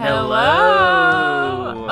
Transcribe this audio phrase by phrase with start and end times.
[0.00, 1.88] Hello.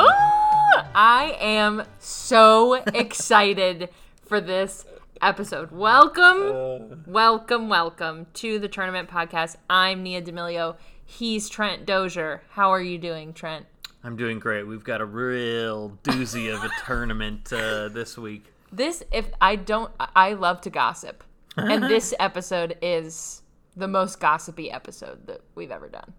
[0.95, 3.89] I am so excited
[4.25, 4.85] for this
[5.21, 5.73] episode.
[5.73, 9.57] Welcome, welcome, welcome to the tournament podcast.
[9.69, 10.77] I'm Nia D'Amelio.
[11.05, 12.45] He's Trent Dozier.
[12.51, 13.67] How are you doing, Trent?
[14.05, 14.69] I'm doing great.
[14.69, 18.53] We've got a real doozy of a tournament uh, this week.
[18.71, 21.25] This, if I don't, I love to gossip,
[21.57, 23.43] and this episode is
[23.75, 26.13] the most gossipy episode that we've ever done.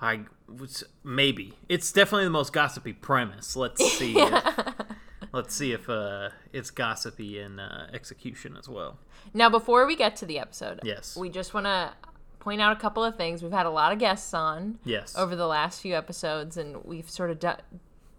[0.00, 3.56] I was maybe it's definitely the most gossipy premise.
[3.56, 4.18] Let's see.
[4.18, 4.44] if,
[5.32, 8.98] let's see if uh, it's gossipy in uh, execution as well.
[9.32, 11.16] Now, before we get to the episode, Yes.
[11.16, 11.92] we just want to
[12.40, 13.42] point out a couple of things.
[13.42, 15.16] We've had a lot of guests on Yes.
[15.16, 17.52] over the last few episodes, and we've sort of do-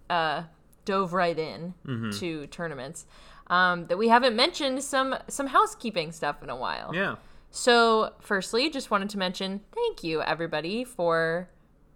[0.10, 0.44] uh,
[0.86, 2.12] dove right in Mm-hmm.
[2.20, 3.06] to tournaments.
[3.48, 6.95] Um, that we haven't mentioned some some housekeeping stuff in a while.
[6.95, 7.17] Yeah.
[7.52, 11.48] So, firstly, just wanted to mention thank you everybody for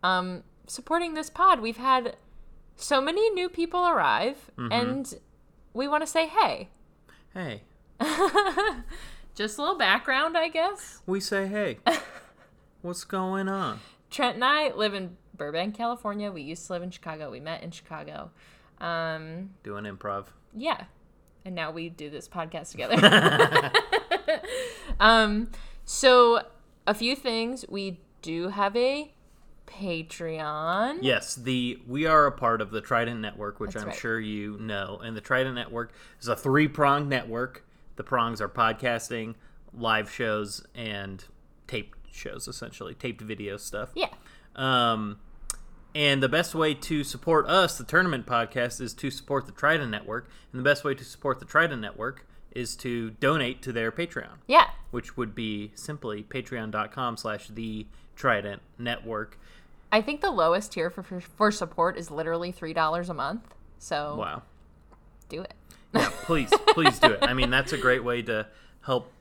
[0.04, 1.62] um, supporting this pod.
[1.62, 2.16] We've had
[2.76, 4.72] so many new people arrive, Mm-hmm.
[4.72, 5.14] and
[5.74, 6.70] we want to say hey.
[7.34, 7.64] Hey,
[9.36, 11.02] Just a little background, I guess.
[11.06, 11.78] we say hey.
[12.82, 13.80] What's going on?
[14.10, 16.32] Trent and I live in Burbank, California.
[16.32, 17.30] We used to live in Chicago.
[17.30, 18.32] We met in Chicago.
[18.82, 20.26] Um, Doing improv.
[20.56, 20.86] yeah.
[21.46, 22.98] And now we do this podcast together.
[25.00, 25.50] um,
[25.86, 26.42] so
[26.86, 27.64] a few things.
[27.70, 29.14] We do have a
[29.70, 31.00] Patreon.
[31.02, 33.98] Yes, the we are a part of the Trident Network, which That's I'm right.
[33.98, 35.00] sure you know.
[35.04, 37.66] And the Trident Network is a three pronged network.
[37.96, 39.36] The prongs are podcasting,
[39.74, 41.24] live shows, and
[41.68, 43.90] taped shows, essentially taped video stuff.
[43.96, 44.10] Yeah.
[44.56, 45.20] Um,
[45.96, 49.90] and the best way to support us, the tournament podcast, is to support the Trident
[49.92, 50.30] Network.
[50.52, 54.38] And the best way to support the Trident Network is to donate to their Patreon,
[54.48, 54.68] Yeah.
[54.92, 59.40] which would be simply patreon.com slash the Trident Network.
[59.92, 63.56] I think the lowest tier for, for, support is literally $3 a month.
[63.80, 64.44] So Wow.
[65.30, 65.54] do it.
[65.94, 67.20] Yeah, please, please do it.
[67.24, 68.48] I mean, that's a great way to
[68.82, 69.12] help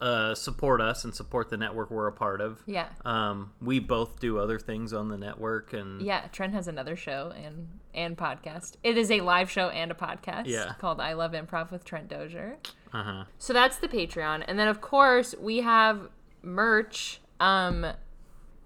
[0.00, 2.60] uh, support us and support the network we're a part of.
[2.66, 2.88] Yeah.
[3.04, 7.32] Um, we both do other things on the network, and Yeah, Trent has another show
[7.34, 8.76] and and podcast.
[8.82, 10.74] It is a live show and a podcast Yeah.
[10.78, 12.58] called I Love Improv with Trent Dozier.
[12.92, 13.24] uh-huh.
[13.38, 14.44] So that's the Patreon.
[14.46, 16.08] And then of course we have
[16.42, 17.86] merch um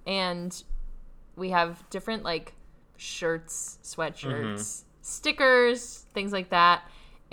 [0.06, 0.64] and
[1.40, 2.52] we have different like
[2.96, 6.82] shirts, sweatshirts, stickers, things like that.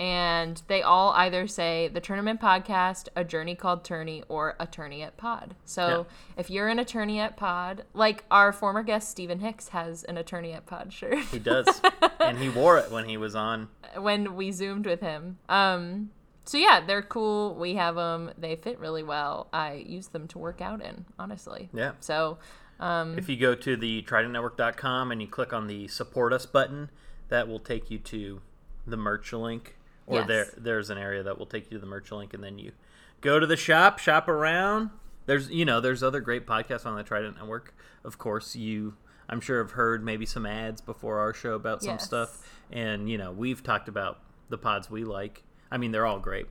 [0.00, 5.16] And they all either say the tournament podcast, a journey called Tourney, or attorney at
[5.16, 5.56] pod.
[5.64, 10.16] So if you're an attorney at pod, like our former guest Stephen Hicks has an
[10.16, 11.82] attorney at pod shirt he does,
[12.20, 13.68] and he wore it when he was on.
[13.96, 15.38] when we zoomed with him.
[15.48, 16.10] Um,
[16.48, 17.56] so yeah, they're cool.
[17.56, 18.30] We have them.
[18.38, 19.48] They fit really well.
[19.52, 21.68] I use them to work out in, honestly.
[21.74, 21.92] Yeah.
[22.00, 22.38] So,
[22.80, 26.90] um, If you go to the tridentnetwork.com and you click on the support us button,
[27.28, 28.40] that will take you to
[28.86, 29.76] the merch link.
[30.06, 30.26] Or Yes.
[30.28, 32.72] there there's an area that will take you to the merch link and then you
[33.20, 34.90] go to the shop, shop around.
[35.26, 37.74] There's you know, there's other great podcasts on the Trident Network.
[38.04, 38.94] Of course, you
[39.28, 42.04] I'm sure have heard maybe some ads before our show about some Yes.
[42.06, 42.50] stuff.
[42.72, 45.42] And, you know, we've talked about the pods we like.
[45.70, 46.46] I mean, they're all great.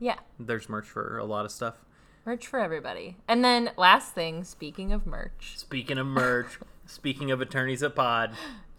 [0.00, 1.84] yeah, There's merch for a lot of stuff.
[2.26, 3.16] Merch for everybody.
[3.28, 8.32] And then last thing, speaking of merch, Speaking of merch, speaking of attorneys at pod,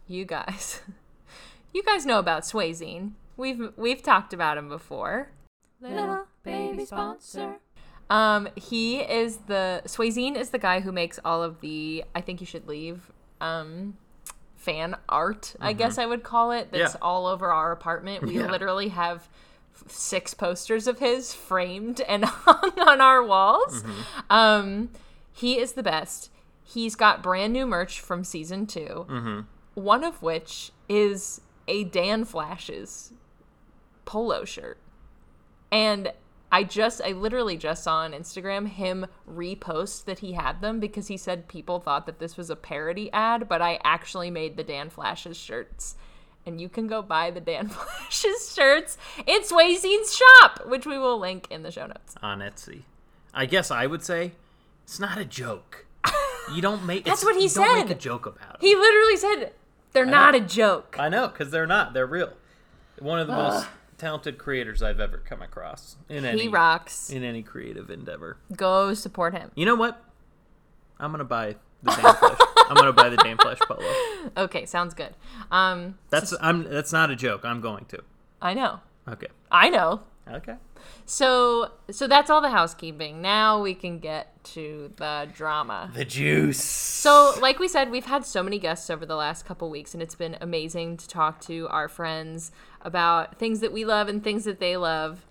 [0.08, 0.82] you guys,
[1.74, 3.12] you guys know about Swayzine.
[3.38, 5.30] We've we've talked about him before.
[5.82, 7.56] Little baby sponsor.
[8.10, 12.40] Um, he is the Swayzine is the guy who makes all of the I think
[12.42, 13.96] you should leave um
[14.56, 16.70] fan art, I guess I would call it.
[16.72, 17.00] That's Yeah.
[17.02, 18.24] all over our apartment.
[18.24, 18.50] We Yeah.
[18.52, 19.30] literally have f-
[19.88, 23.84] six posters of his framed and hung on our walls.
[24.30, 24.90] Um,
[25.32, 26.32] he is the best.
[26.64, 29.06] He's got brand new merch from season 2
[29.76, 33.14] One of which is a Dan Flashes
[34.06, 34.78] polo shirt.
[35.72, 36.12] And
[36.52, 41.08] I just, I literally just saw on Instagram him repost that he had them because
[41.08, 44.64] he said people thought that this was a parody ad, but I actually made the
[44.64, 45.96] Dan Flashes shirts.
[46.48, 48.98] And you can go buy the Dan Flashes shirts
[49.28, 52.16] in Swayze's shop, which we will link in the show notes.
[52.24, 52.84] on Etsy.
[53.34, 54.32] I guess I would say
[54.86, 55.86] it's not a joke.
[56.56, 57.98] You don't make That's what he you Don't make said.
[57.98, 58.62] a joke about it.
[58.62, 59.52] He literally said,
[59.92, 60.96] they're not a joke.
[60.98, 61.94] I know because they're not.
[61.94, 62.32] They're real.
[63.00, 63.68] One of the most
[63.98, 67.10] talented creators I've ever come across in any He rocks.
[67.10, 68.38] in any creative endeavor.
[68.56, 69.52] Go support him.
[69.56, 70.02] You know what?
[71.00, 72.40] I'm gonna buy the Dan Flash.
[72.68, 73.82] I'm gonna buy the Dan Flash polo.
[74.38, 75.16] Okay, sounds good.
[75.52, 76.64] Um, That's I'm.
[76.64, 77.42] That's not a joke.
[77.44, 78.04] I'm going to.
[78.42, 78.82] I know.
[79.08, 79.28] Okay.
[79.52, 80.02] I know.
[80.30, 80.56] Okay.
[81.06, 83.22] So so that's all the housekeeping.
[83.22, 85.92] Now we can get to the drama.
[85.94, 86.62] The juice.
[86.62, 90.04] So, like we said, we've had so many guests over the last couple weeks, and
[90.04, 94.44] it's been amazing to talk to our friends about things that we love and things
[94.44, 95.26] that they love.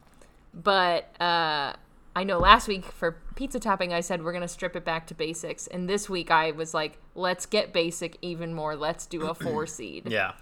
[0.54, 1.74] But uh,
[2.16, 5.06] I know last week for pizza topping, I said we're going to strip it back
[5.08, 5.66] to basics.
[5.66, 8.74] And this week I was like, let's get basic even more.
[8.74, 10.08] Let's do a four seed.
[10.10, 10.32] Yeah.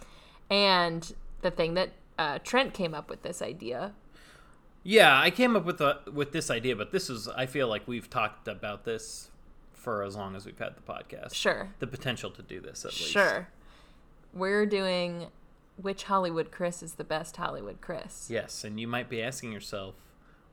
[0.49, 1.13] And
[1.43, 3.93] the thing that uh, Trent came up with this idea.
[4.85, 7.89] Yeah, I came up with a, with this idea, but this is I feel like
[7.89, 9.31] we've talked about this
[9.73, 11.35] for as long as we've had the podcast.
[11.35, 11.71] Sure.
[11.81, 13.11] The potential to do this at least.
[13.11, 13.49] Sure.
[14.33, 15.27] We're doing
[15.77, 18.29] which Hollywood Chris is the best Hollywood Chris.
[18.31, 19.97] Yes, and you might be asking yourself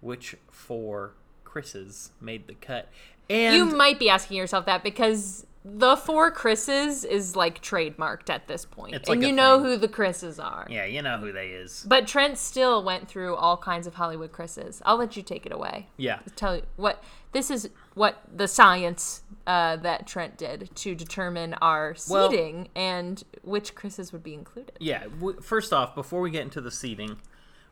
[0.02, 1.14] which four
[1.44, 2.90] Chris's made the cut.
[3.30, 8.48] And You might be asking yourself that because the four Chris's is like trademarked at
[8.48, 8.96] this point.
[8.96, 9.66] And like a you know thing.
[9.68, 10.66] who the Chris's are.
[10.70, 11.86] yeah, you know who they is.
[11.88, 14.82] But Trent still went through all kinds of Hollywood Chris's.
[14.86, 15.88] I'll let you take it away.
[15.98, 16.20] Yeah.
[16.36, 21.96] Tell you what this is what the science uh, that Trent did to determine our
[22.10, 24.74] Well- seating and which Chris's would be included.
[24.80, 27.18] Yeah, w- first off, before we get into the seating,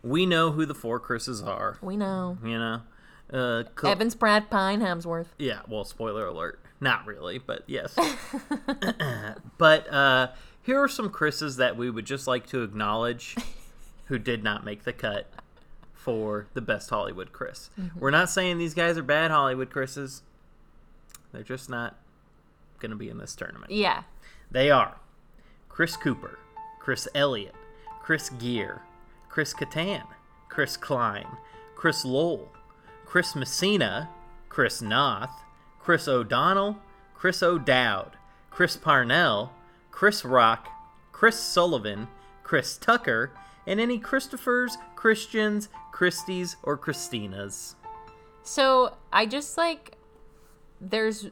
[0.03, 2.37] we know who the four Chris's are, We know.
[2.43, 2.81] you know.
[3.31, 5.27] Uh, co- Evans, Pratt, Pine, Hemsworth.
[5.37, 6.59] Yeah, well, spoiler alert.
[6.81, 7.95] Not really, but yes.
[9.57, 10.29] but uh,
[10.63, 13.35] here are some Chris's that we would just like to acknowledge
[14.05, 15.29] who did not make the cut
[15.93, 17.69] for the best Hollywood Chris.
[17.95, 20.23] We're not saying these guys are bad Hollywood Chris's.
[21.31, 21.97] They're just not
[22.79, 23.71] going to be in this tournament.
[23.71, 24.03] Yeah.
[24.49, 24.95] They are
[25.67, 26.39] Chris Cooper,
[26.79, 27.53] Chris Elliott,
[28.01, 28.79] Chris Geere,
[29.29, 30.03] Chris Kattan,
[30.49, 31.27] Chris Klein,
[31.75, 32.49] Chris Lowell,
[33.05, 34.09] Chris Messina,
[34.49, 35.31] Chris Noth,
[35.79, 36.77] Chris O'Donnell,
[37.13, 38.17] Chris O'Dowd,
[38.49, 39.53] Chris Parnell,
[39.91, 40.67] Chris Rock,
[41.11, 42.07] Chris Sullivan,
[42.43, 43.31] Chris Tucker,
[43.67, 47.75] and any Christophers, Christians, Christies, or Christinas.
[48.43, 49.97] So I just like
[50.81, 51.29] there's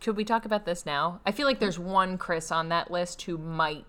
[0.00, 1.20] could we talk about this now?
[1.24, 3.86] I feel like there's one Chris on that list who might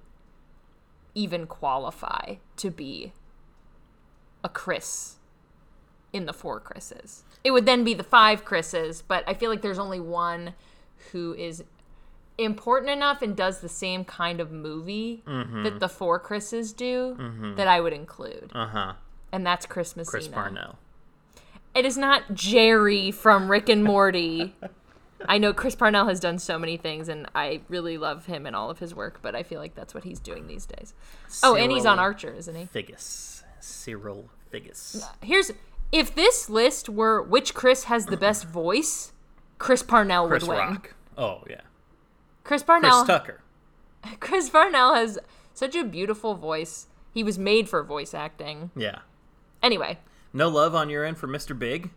[1.17, 3.11] even qualify to be
[4.43, 5.15] a Chris
[6.13, 7.23] in the four Chris's.
[7.43, 10.53] It would then be the five Chris's, but I feel like there's only one
[11.11, 11.63] who is
[12.37, 17.17] important enough and does the same kind of movie that the four Chris's do
[17.57, 18.51] that I would include.
[18.53, 18.93] Uh huh.
[19.31, 20.11] And that's Chris Messina.
[20.11, 20.77] Chris Parnell.
[21.73, 24.55] It is not Jerry from Rick and Morty.
[25.25, 28.55] I know Chris Parnell has done so many things, and I really love him and
[28.55, 30.93] all of his work, but I feel like that's what he's doing these days.
[31.43, 32.65] Oh, and he's on Archer, isn't he?
[32.65, 33.43] Figgis.
[33.59, 35.01] Cyril Figgis.
[35.03, 35.51] Uh, here's
[35.91, 39.13] if this list were which Chris has the best voice,
[39.57, 40.59] Chris Parnell Chris would win.
[40.59, 40.93] Rock.
[41.17, 41.61] Oh, yeah.
[42.43, 43.05] Chris Chris Parnell.
[43.05, 43.41] Tucker.
[44.19, 45.17] Chris Parnell has
[45.53, 46.87] such a beautiful voice.
[47.13, 48.71] He was made for voice acting.
[48.75, 48.99] Yeah.
[49.63, 49.97] Anyway,
[50.33, 51.57] No love on your end for Mr.
[51.57, 51.89] Big?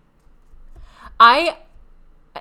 [1.19, 1.59] I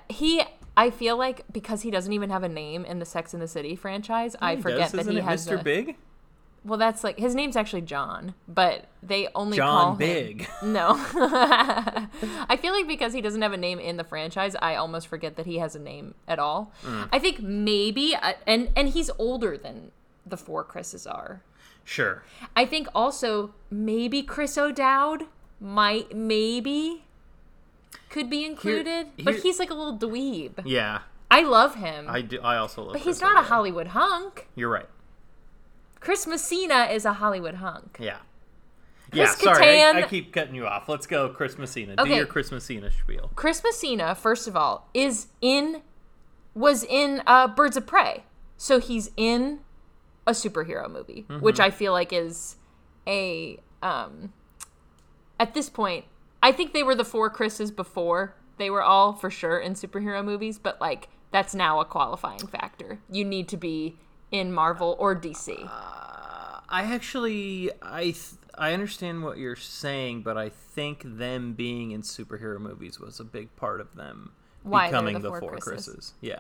[0.08, 0.44] he
[0.80, 3.50] I feel like because he doesn't even have a name in the Sex and the
[3.50, 5.60] City franchise, I forget does, that he has Mr.
[5.60, 5.98] a- Big?
[6.64, 10.48] Well, that's like his name's actually John, but they only John call him Big.
[10.64, 10.92] No.
[11.14, 15.36] I feel like because he doesn't have a name in the franchise, I almost forget
[15.36, 16.72] that he has a name at all.
[16.86, 17.10] Mm.
[17.12, 19.92] I think maybe uh, and and he's older than
[20.26, 21.42] the four Chris's are.
[21.84, 22.24] Sure.
[22.56, 25.24] I think also maybe Chris O'Dowd
[25.60, 27.04] might maybe
[28.10, 30.62] could be included, but he's like a little dweeb.
[30.66, 31.02] Yeah.
[31.32, 32.40] I love him, I do.
[32.42, 32.94] I also love him.
[32.94, 34.48] but Chris he's not a Hollywood hunk.
[34.56, 34.90] You're right.
[36.00, 37.98] Chris Messina is a Hollywood hunk.
[38.00, 38.18] Yeah.
[39.14, 39.82] Yeah, Chris sorry.
[39.82, 40.88] I, I keep cutting you off.
[40.88, 41.96] Let's go Chris Messina.
[41.96, 43.32] Do your Chris Messina spiel.
[43.36, 45.82] Chris Messina, first of all, is in
[46.54, 48.24] was in uh, Birds of Prey,
[48.58, 49.60] so he's in
[50.28, 52.58] a superhero movie, which I feel like is
[53.08, 54.34] a um,
[55.40, 56.06] at this point.
[56.42, 58.36] I think they were the four Chris's before.
[58.58, 63.00] They were all for sure in superhero movies, but like that's now a qualifying factor.
[63.10, 63.98] You need to be
[64.32, 65.64] in Marvel or DC.
[65.64, 71.92] Uh, I actually, I, th- I understand what you're saying, but I think them being
[71.92, 74.32] in superhero movies was a big part of them
[74.64, 75.86] Why becoming the the four four Chris's.
[75.86, 76.14] Chris's.
[76.22, 76.40] Yeah.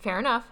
[0.00, 0.46] Fair enough.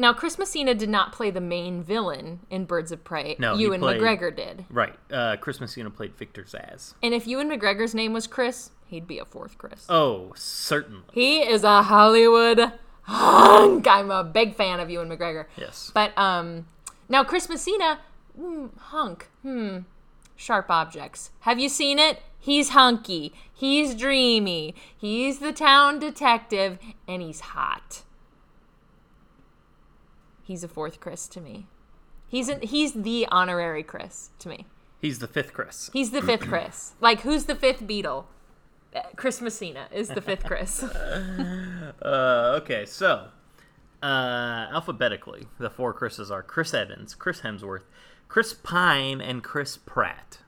[0.00, 3.36] Now, Chris Messina did not play the main villain in Birds of Prey.
[3.38, 4.64] No, he Ewan played- McGregor did.
[4.70, 4.94] Right.
[5.12, 6.94] Uh, Chris Messina played Victor Zsasz.
[7.02, 9.84] And if Ewan McGregor's name was Chris, he'd be a fourth Chris.
[9.90, 11.02] Oh, certainly.
[11.12, 13.86] He is a Hollywood hunk.
[13.86, 15.44] I'm a big fan of Ewan McGregor.
[15.58, 15.90] Yes.
[15.92, 16.66] But um,
[17.10, 17.98] now Chris Messina,
[18.40, 19.28] mm, hunk.
[19.42, 19.80] Hmm.
[20.34, 21.30] Sharp objects.
[21.40, 22.22] Have you seen it?
[22.38, 23.34] He's hunky.
[23.52, 24.74] He's dreamy.
[24.96, 28.04] He's the town detective, and he's hot.
[30.50, 31.68] He's a fourth Chris to me.
[32.26, 34.66] He's an, he's the honorary Chris to me.
[35.00, 35.90] He's the fifth Chris.
[35.92, 36.94] He's the fifth Chris.
[37.00, 38.24] Like, who's the fifth Beatle?
[38.92, 40.84] Uh, Chris Messina is the fifth Chris.
[42.02, 43.28] Uh, okay, so
[44.02, 47.82] uh, alphabetically, the four Chris's are Chris Evans, Chris Hemsworth,
[48.26, 50.38] Chris Pine, and Chris Pratt.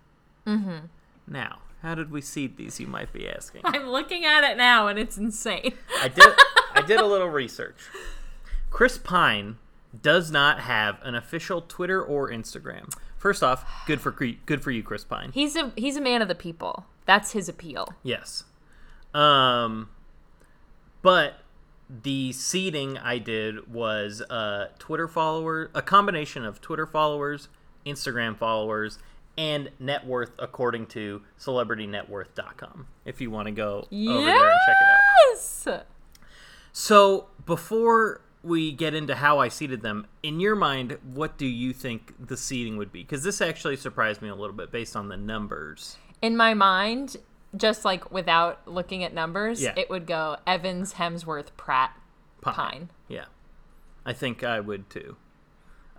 [0.48, 0.86] Mm-hmm.
[1.28, 2.80] Now, how did we seed these?
[2.80, 3.60] You might be asking.
[3.64, 5.74] I'm looking at it now, and it's insane.
[6.00, 6.32] I did.
[6.74, 7.76] I did a little research.
[8.70, 9.58] Chris Pine
[10.00, 12.92] does not have an official Twitter or Instagram.
[13.16, 15.30] First off, good for good for you, Chris Pine.
[15.32, 16.86] He's a he's a man of the people.
[17.04, 17.94] That's his appeal.
[18.02, 18.44] Yes.
[19.14, 19.90] Um,
[21.02, 21.40] but
[21.88, 27.48] the seeding I did was uh, Twitter follower, a combination of Twitter followers,
[27.84, 28.98] Instagram followers,
[29.36, 32.86] and net worth according to celebritynetworth.com.
[33.04, 34.98] If you want to go over there and check it out.
[35.30, 35.68] Yes.
[36.72, 41.72] So before we get into how I seeded them, in your mind, what do you
[41.72, 43.02] think the seeding would be?
[43.02, 45.96] Because this actually surprised me a little bit based on the numbers.
[46.20, 47.16] In my mind,
[47.56, 49.74] just like without looking at numbers, Yeah.
[49.76, 51.96] it would go Evans, Hemsworth, Pratt,
[52.40, 52.90] Pine.
[53.08, 53.26] Yeah,
[54.04, 55.16] I think I would too.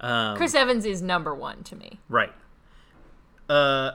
[0.02, 2.00] Um, Chris Evans is number one to me.
[2.10, 2.34] Right.
[3.48, 3.92] Uh,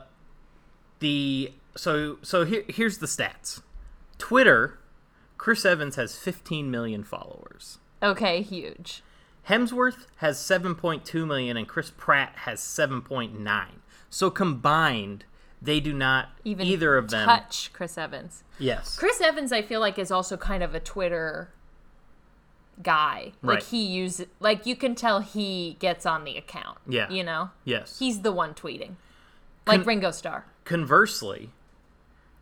[1.00, 3.60] the so so here here's the stats.
[4.16, 4.78] Twitter,
[5.36, 7.78] Chris Evans has 15 million followers.
[8.02, 9.02] Okay, huge.
[9.48, 13.66] Hemsworth has 7.2 million and Chris Pratt has 7.9.
[14.10, 15.24] So combined,
[15.60, 17.26] they do not Even either of them.
[17.26, 18.44] touch Chris Evans.
[18.58, 18.96] Yes.
[18.96, 21.50] Chris Evans, I feel like, is also kind of a Twitter
[22.82, 23.32] guy.
[23.42, 23.54] Right.
[23.56, 26.78] Like he uses, like you can tell he gets on the account.
[26.86, 27.10] Yeah.
[27.10, 27.98] You know, Yes.
[27.98, 28.96] he's the one tweeting,
[29.66, 30.44] like Con- Ringo Starr.
[30.64, 31.50] Conversely,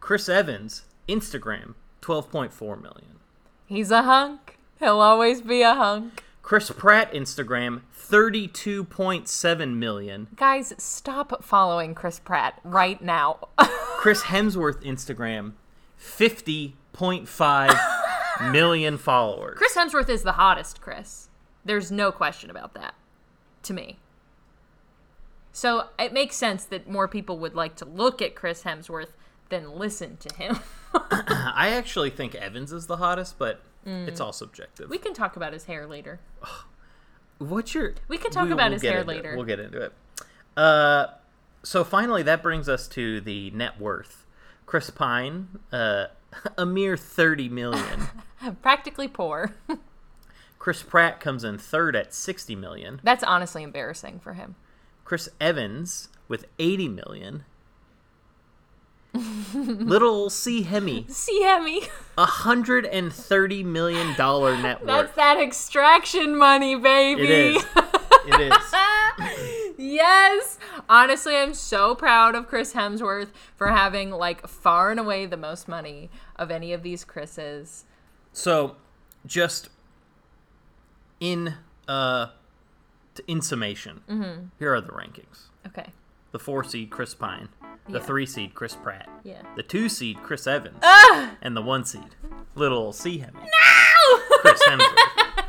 [0.01, 3.21] Chris Evans Instagram 12.4 million.
[3.67, 4.56] He's a hunk.
[4.79, 6.23] He'll always be a hunk.
[6.43, 10.29] Chris Pratt Instagram 32.7 million.
[10.37, 13.49] Guys, stop following Chris Pratt right now.
[13.59, 15.55] Chris Hemsworth Instagram,
[16.01, 19.59] 50.5 million followers.
[19.59, 21.29] Chris Hemsworth is the hottest, Chris.
[21.65, 22.95] There's no question about that.
[23.65, 23.99] To me.
[25.51, 29.15] So it makes sense that more people would like to look at Chris Hemsworth
[29.49, 30.61] than listen to him.
[30.95, 34.87] I actually think Evans is the hottest, but it's all subjective.
[34.87, 34.91] Mm.
[34.91, 36.21] we can talk about his hair later.
[37.39, 37.95] What's your?
[38.09, 39.15] We can talk about his hair into it.
[39.17, 39.37] later.
[39.37, 39.93] We'll get into it.
[40.57, 41.07] Uh,
[41.63, 44.25] so finally, that brings us to the net worth.
[44.65, 46.07] Chris Pine, uh,
[46.59, 48.09] a mere 30 million.
[48.63, 49.55] Practically poor.
[50.59, 53.01] Chris Pratt comes in third at 60 million.
[53.05, 54.57] That's honestly embarrassing for him.
[55.05, 57.45] Chris Evans with 80 million.
[59.55, 61.83] Little C Hemi, See Hemi.
[62.19, 64.87] a hundred and thirty million dollar net worth.
[64.87, 67.23] That's that extraction money, baby.
[67.23, 67.65] It is.
[68.29, 69.75] It is.
[69.79, 70.59] yes.
[70.89, 75.69] Honestly, I'm so proud of Chris Hemsworth for having like far and away the most
[75.69, 77.85] money of any of these Chris's.
[78.33, 78.75] So,
[79.25, 79.69] just
[81.21, 81.55] in
[81.87, 82.27] uh,
[83.29, 84.47] in summation, Mm-hmm.
[84.59, 85.91] here are the rankings: Okay.
[86.37, 87.49] The four seed Chris Pine,
[87.89, 88.05] the Yeah.
[88.05, 89.41] three seed Chris Pratt, Yeah.
[89.57, 91.31] the two seed Chris Evans, Ah!
[91.41, 92.15] and the one seed
[92.55, 93.41] little C Hemi
[94.43, 95.45] Chris Hemsworth.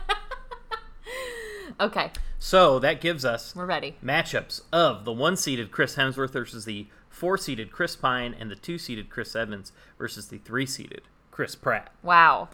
[1.82, 2.12] Okay.
[2.40, 3.98] So that gives us We're ready.
[4.02, 8.56] matchups of the one seeded Chris Hemsworth versus the four seeded Chris Pine and the
[8.56, 11.02] two seeded Chris Evans versus the three seeded
[11.32, 11.92] Chris Pratt.
[12.02, 12.48] Wow.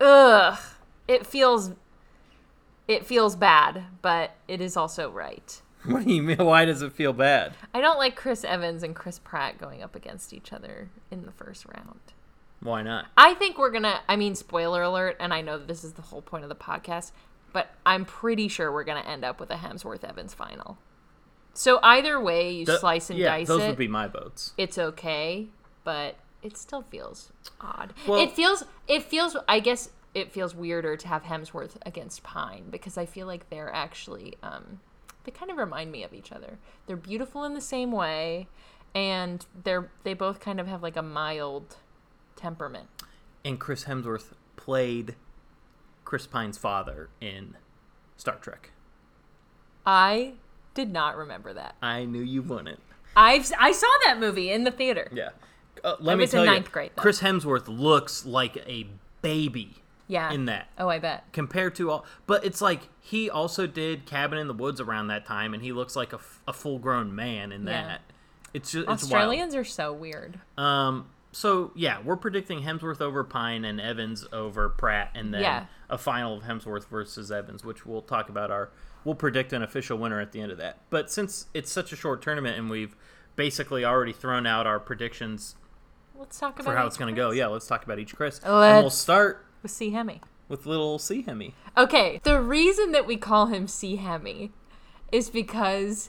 [0.00, 0.58] Ugh.
[1.08, 1.70] It feels
[2.86, 5.62] it feels bad, but it is also right.
[5.84, 6.38] What do you mean?
[6.38, 7.54] Why does it feel bad?
[7.72, 11.30] I don't like Chris Evans and Chris Pratt going up against each other in the
[11.32, 12.00] first round.
[12.60, 13.06] Why not?
[13.16, 14.00] I think we're gonna.
[14.08, 17.12] I mean, spoiler alert, and I know this is the whole point of the podcast,
[17.52, 20.78] but I'm pretty sure we're gonna end up with a Hemsworth Evans final.
[21.54, 23.68] So either way, you Th- slice and yeah, dice those it.
[23.68, 24.52] would be my votes.
[24.58, 25.46] it's okay,
[25.84, 27.94] but it still feels odd.
[28.06, 28.64] Well- it feels.
[28.88, 29.36] It feels.
[29.46, 33.72] I guess it feels weirder to have Hemsworth against Pine because I feel like they're
[33.72, 34.34] actually.
[34.42, 34.80] Um,
[35.28, 36.58] they kind of remind me of each other.
[36.86, 38.48] They're beautiful in the same way,
[38.94, 41.76] and they're they both kind of have like a mild
[42.34, 42.88] temperament.
[43.44, 45.16] And Chris Hemsworth played
[46.06, 47.58] Chris Pine's father in
[48.16, 48.70] Star Trek.
[49.84, 50.32] I
[50.72, 51.76] did not remember that.
[51.82, 52.80] I knew you wouldn't.
[53.14, 55.10] I've I saw that movie in the theater.
[55.12, 55.30] Yeah.
[55.84, 57.02] Uh, let I me was in tell ninth you, grade, though.
[57.02, 58.86] Chris Hemsworth looks like a
[59.20, 60.32] baby Yeah.
[60.32, 60.68] in that.
[60.78, 61.24] Oh, I bet.
[61.32, 65.24] compared to all but it's like he also did cabin in the woods around that
[65.26, 67.82] time and he looks like a, f- a full-grown man in Yeah.
[67.86, 68.00] that
[68.54, 70.40] it's just it's Australians are so weird.
[70.56, 75.66] um so yeah we're predicting hemsworth over pine and evans over pratt and then Yeah.
[75.90, 78.70] a final of hemsworth versus evans which we'll talk about our
[79.04, 81.96] we'll predict an official winner at the end of that but since it's such a
[81.96, 82.96] short tournament and we've
[83.36, 85.54] basically already thrown out our predictions
[86.18, 87.30] Let's talk about for how it's going to go.
[87.30, 88.40] Yeah, let's talk about each Chris.
[88.42, 90.20] and we'll start with C Hemi.
[90.48, 91.54] with little C Hemi.
[91.76, 94.50] Okay, the reason that we call him C Hemi
[95.12, 96.08] is because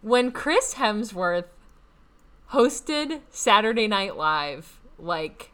[0.00, 1.44] when Chris Hemsworth
[2.52, 5.52] hosted Saturday Night Live, like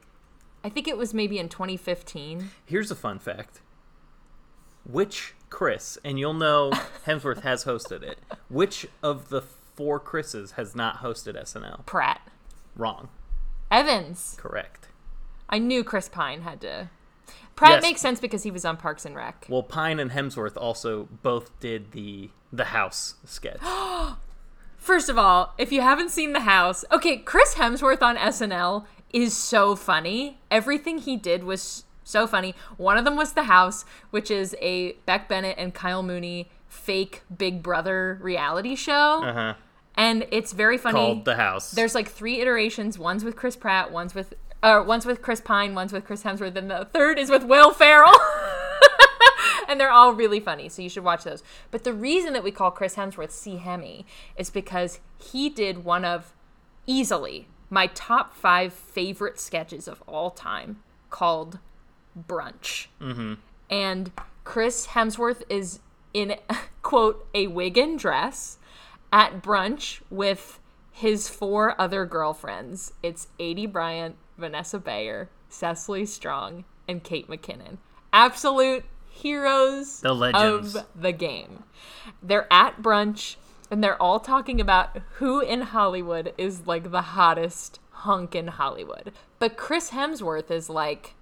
[0.63, 2.51] I think it was maybe in 2015.
[2.65, 3.61] Here's a fun fact.
[4.89, 6.71] Which Chris, and you'll know
[7.07, 8.19] Hemsworth has hosted it,
[8.49, 11.85] which of the four Chris's has not hosted SNL?
[11.87, 12.21] Pratt.
[12.77, 13.09] Wrong.
[13.71, 14.37] Evans.
[14.39, 14.89] Correct.
[15.49, 16.89] I knew Chris Pine had to.
[17.55, 17.83] Pratt Yes.
[17.83, 19.47] makes sense because he was on Parks and Rec.
[19.49, 23.61] Well, Pine and Hemsworth also both did the the house sketch.
[24.77, 29.37] First of all, if you haven't seen The House, okay, Chris Hemsworth on SNL is
[29.37, 30.41] so funny.
[30.51, 32.53] Everything he did was so funny.
[32.79, 37.23] One of them was The House, which is a Beck Bennett and Kyle Mooney fake
[37.35, 39.23] Big Brother reality show.
[39.23, 39.55] Uh-huh.
[39.95, 40.99] And it's very funny.
[40.99, 41.71] Called The House.
[41.71, 42.99] There's like three iterations.
[42.99, 46.57] One's with Chris Pratt, one's with uh, one's with Chris Pine, one's with Chris Hemsworth,
[46.57, 48.15] and the third is with Will Ferrell.
[49.69, 51.43] and they're all really funny, so you should watch those.
[51.71, 56.05] But the reason that we call Chris Hemsworth C Hemi is because he did one
[56.05, 56.33] of
[56.87, 61.59] easily my top five favorite sketches of all time called
[62.29, 62.89] Brunch.
[63.01, 63.35] Mm-hmm.
[63.71, 64.13] And
[64.45, 65.81] Chris Hemsworth is
[66.13, 66.37] in
[66.83, 68.59] quote a wig and dress
[69.11, 72.93] at brunch with his four other girlfriends.
[73.03, 77.79] It's Aidy Bryant, Vanessa Bayer, Cecily Strong, and Kate McKinnon.
[78.13, 80.75] Absolute heroes The legends.
[80.75, 81.63] of the game.
[82.23, 83.37] They're at brunch
[83.71, 89.13] and they're all talking about who in Hollywood is like the hottest hunk in Hollywood.
[89.39, 91.15] But Chris Hemsworth is like,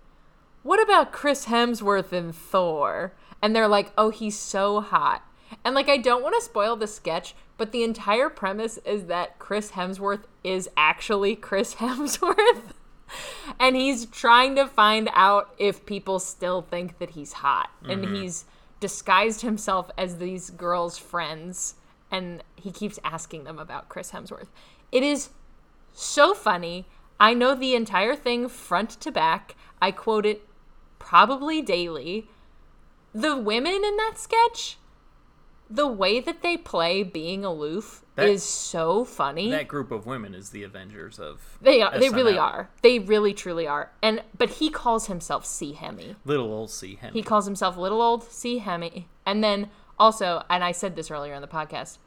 [0.63, 3.13] what about Chris Hemsworth in Thor?
[3.43, 5.23] And they're like, oh, he's so hot.
[5.65, 9.39] And like, I don't want to spoil the sketch, but the entire premise is that
[9.39, 12.73] Chris Hemsworth is actually Chris Hemsworth.
[13.59, 17.71] And he's trying to find out if people still think that he's hot.
[17.89, 18.15] And mm-hmm.
[18.15, 18.45] he's
[18.81, 21.75] disguised himself as these girls' friends.
[22.11, 24.49] And he keeps asking them about Chris Hemsworth.
[24.91, 25.31] It is
[25.93, 26.87] so funny.
[27.19, 29.55] I know the entire thing front to back.
[29.81, 30.47] I quote it
[30.99, 32.29] probably daily.
[33.15, 34.79] The women in that sketch,
[35.71, 39.51] the way that they play being aloof That- is so funny.
[39.51, 41.97] that group of women is the Avengers of they are.
[41.99, 42.69] They really are.
[42.83, 43.93] They really truly are.
[44.03, 46.17] And but he calls himself C Hemi.
[46.25, 47.13] Little old C Hemi.
[47.13, 49.09] He calls himself little old C Hemi.
[49.25, 51.99] And then also, and I said this earlier in the podcast,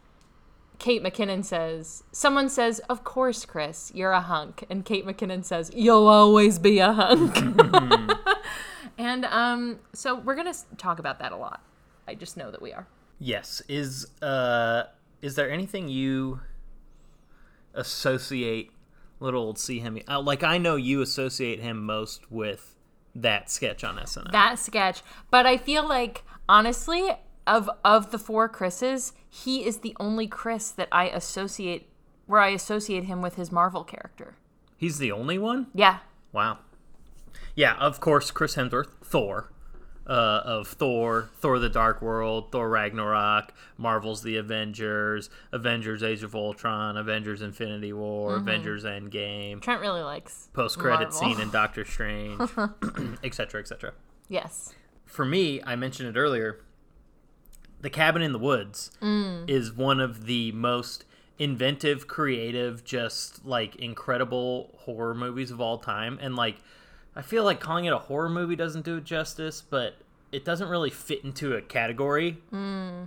[0.79, 4.65] Kate McKinnon says, someone says, Of course, Chris, you're a hunk.
[4.69, 7.37] And Kate McKinnon says, You'll always be a hunk.
[8.97, 11.61] and um, so we're going to talk about that a lot.
[12.07, 12.87] I just know that we are.
[13.19, 13.61] Yes.
[13.67, 14.83] Is uh
[15.21, 16.41] is there anything you
[17.73, 18.71] associate
[19.19, 20.05] little old C Hemi?
[20.07, 22.75] Uh, like I know you associate him most with
[23.15, 24.31] that sketch on SNL.
[24.31, 25.01] That sketch.
[25.29, 27.11] But I feel like, honestly,
[27.45, 31.89] of of the four Chris's, he is the only Chris that I associate
[32.25, 34.35] where I associate him with his Marvel character.
[34.77, 35.67] He's the only one?
[35.73, 35.99] Yeah.
[36.31, 36.59] Wow.
[37.55, 39.51] Yeah, of course, Chris Hemsworth, Thor,
[40.07, 46.35] uh, of Thor, Thor: The Dark World, Thor: Ragnarok, Marvel's The Avengers, Avengers: Age of
[46.35, 51.19] Ultron, Avengers: Infinity War, Avengers: Endgame, Trent really likes post-credit Marvel.
[51.19, 52.39] scene in Doctor Strange,
[53.23, 53.93] etc., etc.
[54.27, 54.73] Yes.
[55.05, 56.59] For me, I mentioned it earlier.
[57.81, 61.03] The Cabin in the Woods is one of the most
[61.37, 66.17] inventive, creative, just like incredible horror movies of all time.
[66.21, 66.57] And like,
[67.15, 69.95] I feel like calling it a horror movie doesn't do it justice, but
[70.31, 72.37] it doesn't really fit into a category.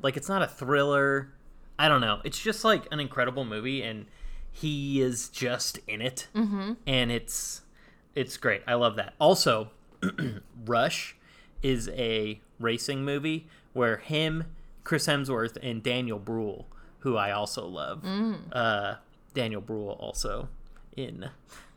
[0.03, 1.33] Like, it's not a thriller.
[1.79, 2.21] I don't know.
[2.25, 4.07] It's just like an incredible movie, and
[4.53, 6.75] he is just in it, mm-hmm.
[6.87, 7.62] and it's
[8.14, 8.62] it's great.
[8.66, 9.12] I love that.
[9.19, 9.71] Also,
[10.66, 11.16] Rush
[11.62, 14.45] is a racing movie where him,
[14.85, 16.66] Chris Hemsworth, and Daniel Bruhl,
[17.01, 18.03] who I also love.
[18.03, 18.38] Mm.
[18.53, 18.95] Uh,
[19.35, 20.49] Daniel Bruhl also
[20.97, 21.29] in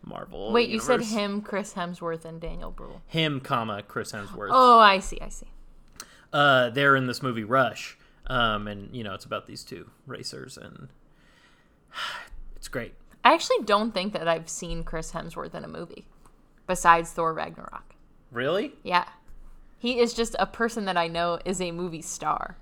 [0.03, 0.51] Marvel.
[0.51, 3.01] Wait, you said him, Chris Hemsworth, and Daniel Bruhl.
[3.07, 4.49] Him, comma Chris Hemsworth.
[4.51, 5.19] Oh, I see.
[5.21, 5.47] I see.
[6.31, 10.57] Uh, they're in this movie Rush, um, and you know it's about these two racers,
[10.57, 10.89] and
[12.55, 12.93] it's great.
[13.23, 16.05] I actually don't think that I've seen Chris Hemsworth in a movie
[16.67, 17.95] besides Thor Ragnarok.
[18.31, 18.73] Really?
[18.83, 19.05] Yeah.
[19.77, 22.57] He is just a person that I know is a movie star.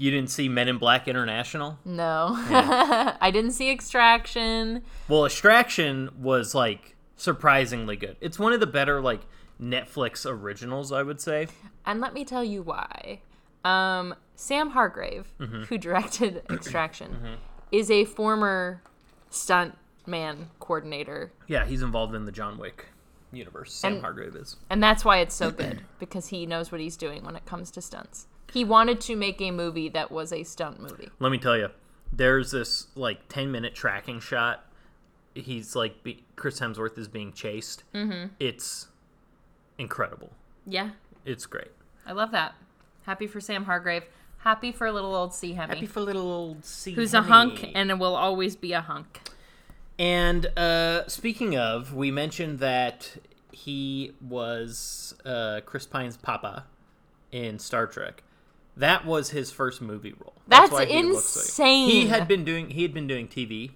[0.00, 1.78] You didn't see Men in Black International?
[1.84, 2.28] No.
[3.20, 4.82] I didn't see Extraction.
[5.08, 8.16] Well, Extraction was like surprisingly good.
[8.20, 9.20] It's one of the better like
[9.60, 11.48] Netflix originals, I would say.
[11.84, 13.20] And let me tell you why.
[13.62, 15.64] Um, Sam Hargrave, Mm-hmm.
[15.64, 17.36] who directed Extraction,
[17.70, 18.82] is a former
[19.28, 21.30] stunt man coordinator.
[21.46, 22.86] Yeah, he's involved in the John Wick
[23.32, 23.74] universe.
[23.74, 24.56] Sam And- Hargrave is.
[24.70, 27.70] And that's why it's so good because he knows what he's doing when it comes
[27.72, 28.26] to stunts.
[28.52, 31.08] He wanted to make a movie that was a stunt movie.
[31.18, 31.68] Let me tell you,
[32.12, 34.64] there's this like 10 minute tracking shot.
[35.34, 37.84] He's like be- Chris Hemsworth is being chased.
[37.94, 38.28] Mm-hmm.
[38.40, 38.88] It's
[39.78, 40.32] incredible.
[40.66, 40.90] Yeah,
[41.24, 41.70] It's great.
[42.06, 42.54] I love that.
[43.06, 44.04] Happy for Sam Hargrave.
[44.38, 46.92] Happy for little old C Hemi, Happy for little old C.
[46.92, 49.20] who's a hunk and will always be a hunk.
[49.98, 53.18] And uh, speaking of, we mentioned that
[53.52, 56.64] he was uh, Chris Pine's papa
[57.30, 58.22] in Star Trek.
[58.80, 60.32] That was his first movie role.
[60.48, 61.88] That's why he looks like- insane.
[61.90, 63.72] He had been doing he had been doing TV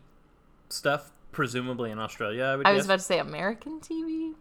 [0.69, 2.45] stuff, presumably in Australia.
[2.45, 2.79] I would I guess.
[2.79, 4.35] was about to say American TV.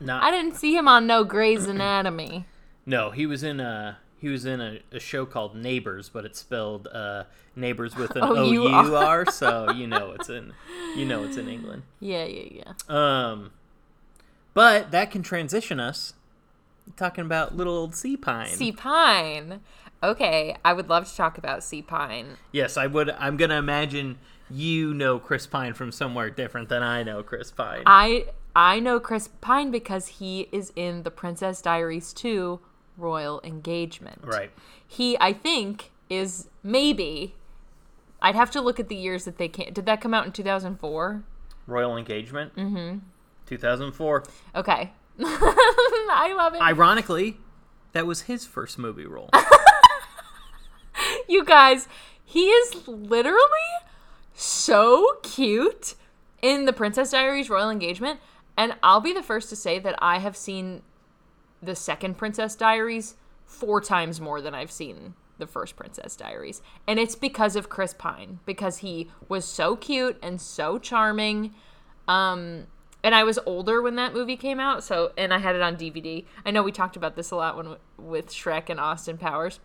[0.00, 2.44] Not I didn't see him on no Grey's Anatomy.
[2.84, 6.38] No, he was in a he was in a, a show called Neighbours, but it's
[6.38, 7.24] spelled uh,
[7.56, 10.52] Neighbours with an O U R, so you know it's in
[10.96, 11.82] you know it's in England.
[12.00, 12.72] Yeah, yeah, yeah.
[13.30, 13.50] Um,
[14.54, 16.14] but that can transition us
[16.96, 18.48] talking about little old C Pine.
[18.48, 19.60] C Pine.
[20.02, 22.36] Okay, I would love to talk about C Pine.
[22.50, 23.10] Yes, I would.
[23.10, 24.18] I'm gonna imagine
[24.50, 27.82] you know Chris Pine from somewhere different than I know Chris Pine.
[27.86, 32.60] I I know Chris Pine because he is in the Princess Diaries 2
[32.96, 34.20] Royal Engagement.
[34.22, 34.50] right.
[34.86, 37.34] He I think is maybe
[38.20, 39.72] I'd have to look at the years that they came.
[39.72, 41.24] Did that come out in 2004?
[41.66, 42.54] Royal Engagement.
[42.56, 42.98] Mm-hmm.
[43.46, 44.24] 2004.
[44.54, 44.92] Okay.
[45.20, 46.60] I love it.
[46.60, 47.38] Ironically,
[47.92, 49.30] that was his first movie role.
[51.28, 51.88] you guys,
[52.24, 53.38] he is literally
[54.34, 55.94] so cute
[56.40, 58.20] in the Princess Diaries Royal Engagement.
[58.56, 60.82] And I'll be the first to say that I have seen
[61.62, 63.14] the second Princess Diaries
[63.46, 66.62] four times more than I've seen the first Princess Diaries.
[66.86, 71.54] And it's because of Chris Pine, because he was so cute and so charming.
[72.08, 72.66] Um,
[73.04, 75.76] and I was older when that movie came out, so and I had it on
[75.76, 76.24] DVD.
[76.44, 79.58] I know we talked about this a lot when with Shrek and Austin Powers.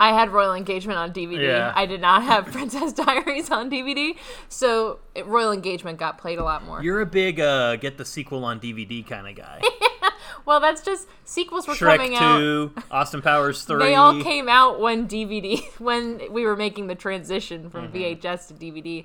[0.00, 1.42] I had Royal Engagement on DVD.
[1.46, 1.72] Yeah.
[1.74, 4.16] I did not have Princess Diaries on DVD,
[4.48, 6.82] so it- Royal Engagement got played a lot more.
[6.82, 9.60] You're a big uh, get the sequel on DVD kind of guy.
[10.46, 12.38] well, that's just sequels were coming Shrek out.
[12.38, 13.78] 2, Austin Powers 3.
[13.78, 17.96] They all came out when DVD when we were making the transition from Mm-hmm.
[18.24, 19.04] VHS to DVD.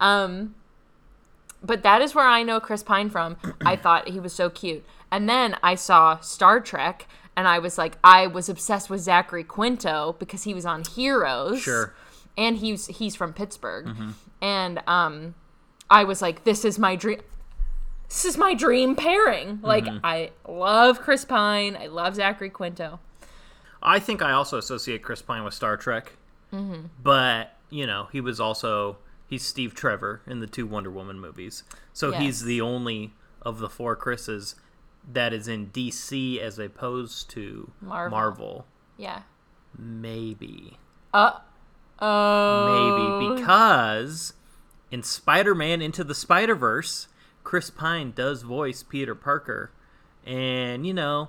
[0.00, 0.54] Um,
[1.62, 3.36] but that is where I know Chris Pine from.
[3.64, 7.78] I thought he was so cute, and then I saw Star Trek, and I was
[7.78, 11.60] like, I was obsessed with Zachary Quinto because he was on Heroes.
[11.60, 11.94] Sure.
[12.36, 13.88] and he's he's from Pittsburgh,
[14.42, 15.34] and um,
[15.90, 17.20] I was like, this is my dream.
[18.08, 19.60] This is my dream pairing.
[19.62, 21.74] Like, I love Chris Pine.
[21.76, 23.00] I love Zachary Quinto.
[23.82, 26.12] I think I also associate Chris Pine with Star Trek.
[26.52, 26.86] Mm-hmm.
[27.02, 31.64] But, you know, he was also he's Steve Trevor in the two Wonder Woman movies.
[31.92, 32.20] So Yes.
[32.22, 34.54] he's the only of the four Chris's
[35.12, 38.18] that is in DC as opposed to Marvel.
[38.18, 38.66] Marvel.
[38.96, 39.22] Yeah.
[39.78, 40.78] Maybe.
[41.12, 41.38] Uh
[42.00, 43.26] oh.
[43.26, 44.34] Maybe because
[44.90, 47.08] in Spider-Man Into the Spider-Verse,
[47.42, 49.70] Chris Pine does voice Peter Parker.
[50.24, 51.28] And, you know,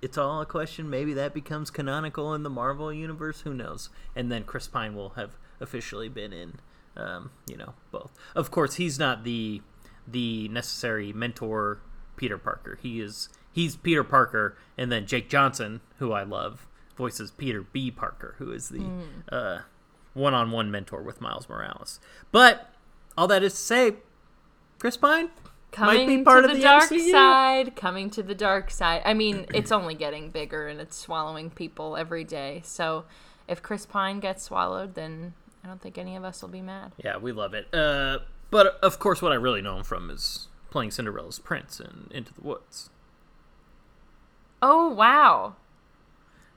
[0.00, 0.88] it's all a question.
[0.88, 3.42] Maybe that becomes canonical in the Marvel universe.
[3.42, 3.90] Who knows?
[4.16, 6.60] And then Chris Pine will have officially been in,
[6.96, 8.12] um, you know, both.
[8.34, 9.62] Of course, he's not the
[10.06, 11.78] the necessary mentor
[12.22, 12.78] Peter Parker.
[12.80, 17.90] He is he's Peter Parker, and then Jake Johnson, who I love, voices Peter B.
[17.90, 18.86] Parker, who is the
[19.32, 19.62] uh,
[20.14, 21.98] one-on-one mentor with Miles Morales.
[22.30, 22.70] But
[23.18, 23.92] all that is to say,
[24.78, 25.30] Chris Pine
[25.72, 27.10] coming might be part to of the, the dark MCU.
[27.10, 27.74] side.
[27.74, 29.02] Coming to the dark side.
[29.04, 32.62] I mean, it's only getting bigger and it's swallowing people every day.
[32.64, 33.04] So,
[33.48, 36.92] if Chris Pine gets swallowed, then I don't think any of us will be mad.
[37.04, 37.66] Yeah, we love it.
[37.74, 38.20] Uh,
[38.52, 42.34] but of course, what I really know him from is playing Cinderella's prince in Into
[42.34, 42.90] the Woods.
[44.60, 45.54] Oh wow.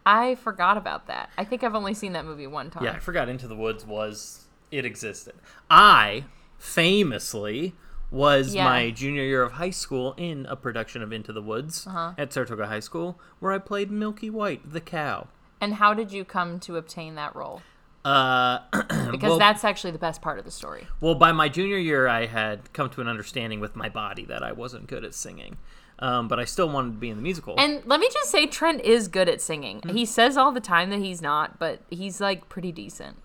[0.06, 1.30] I forgot about that.
[1.38, 2.84] I think I've only seen that movie one time.
[2.84, 5.34] Yeah, I forgot Into the Woods was it existed.
[5.70, 6.26] I
[6.58, 7.74] famously
[8.12, 8.66] was Yeah.
[8.66, 12.14] my junior year of high school in a production of Into the Woods Uh-huh.
[12.18, 15.28] at Saratoga High School, where I played Milky White, the cow.
[15.60, 17.62] And how did you come to obtain that role?
[18.06, 18.60] Uh,
[19.12, 20.88] Because well, that's actually the best part of the story.
[21.00, 24.44] well, by my junior year, I had come to an understanding with my body that
[24.44, 25.58] I wasn't good at singing,
[26.00, 27.56] um, but I still wanted to be in the musical.
[27.58, 29.80] And let me just say, Trent is good at singing.
[29.80, 29.90] Hmm.
[29.96, 33.16] He says all the time that he's not, but he's like pretty decent.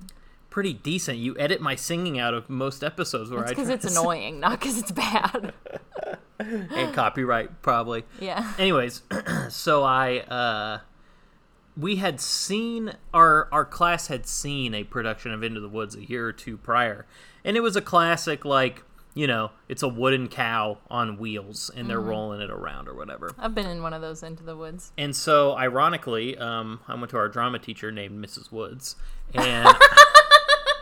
[0.48, 1.18] Pretty decent.
[1.18, 4.40] You edit my singing out of most episodes where It's I because it's sing- annoying,
[4.40, 5.52] not because it's bad.
[6.38, 8.04] and copyright probably.
[8.20, 8.52] yeah.
[8.58, 9.02] Anyways,
[9.48, 10.80] so I uh
[11.76, 16.04] we had seen our our class had seen a production of Into the Woods a
[16.04, 17.06] year or two prior,
[17.44, 18.82] and it was a classic like
[19.14, 23.32] you know it's a wooden cow on wheels and they're rolling it around or whatever.
[23.38, 24.92] I've been in one of those into the woods.
[24.96, 28.52] And so, ironically, um, I went to our drama teacher named Mrs.
[28.52, 28.96] Woods,
[29.34, 29.68] and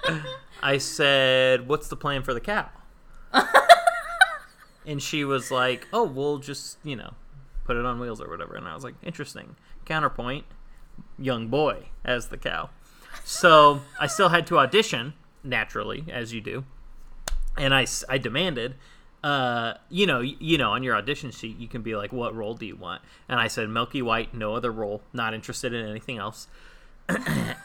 [0.63, 2.69] I said, "What's the plan for the cow?"
[4.87, 7.15] and she was like, "Oh, we'll just you know
[7.65, 10.45] put it on wheels or whatever." And I was like, "Interesting." Counterpoint:
[11.19, 12.71] young boy as the cow.
[13.25, 16.65] So I still had to audition naturally, as you do,
[17.57, 18.75] and I, I demanded.
[19.25, 22.55] Uh, you know, you know, on your audition sheet, you can be like, "What role
[22.55, 26.19] do you want?" And I said, "Milky White, no other role, not interested in anything
[26.19, 26.47] else."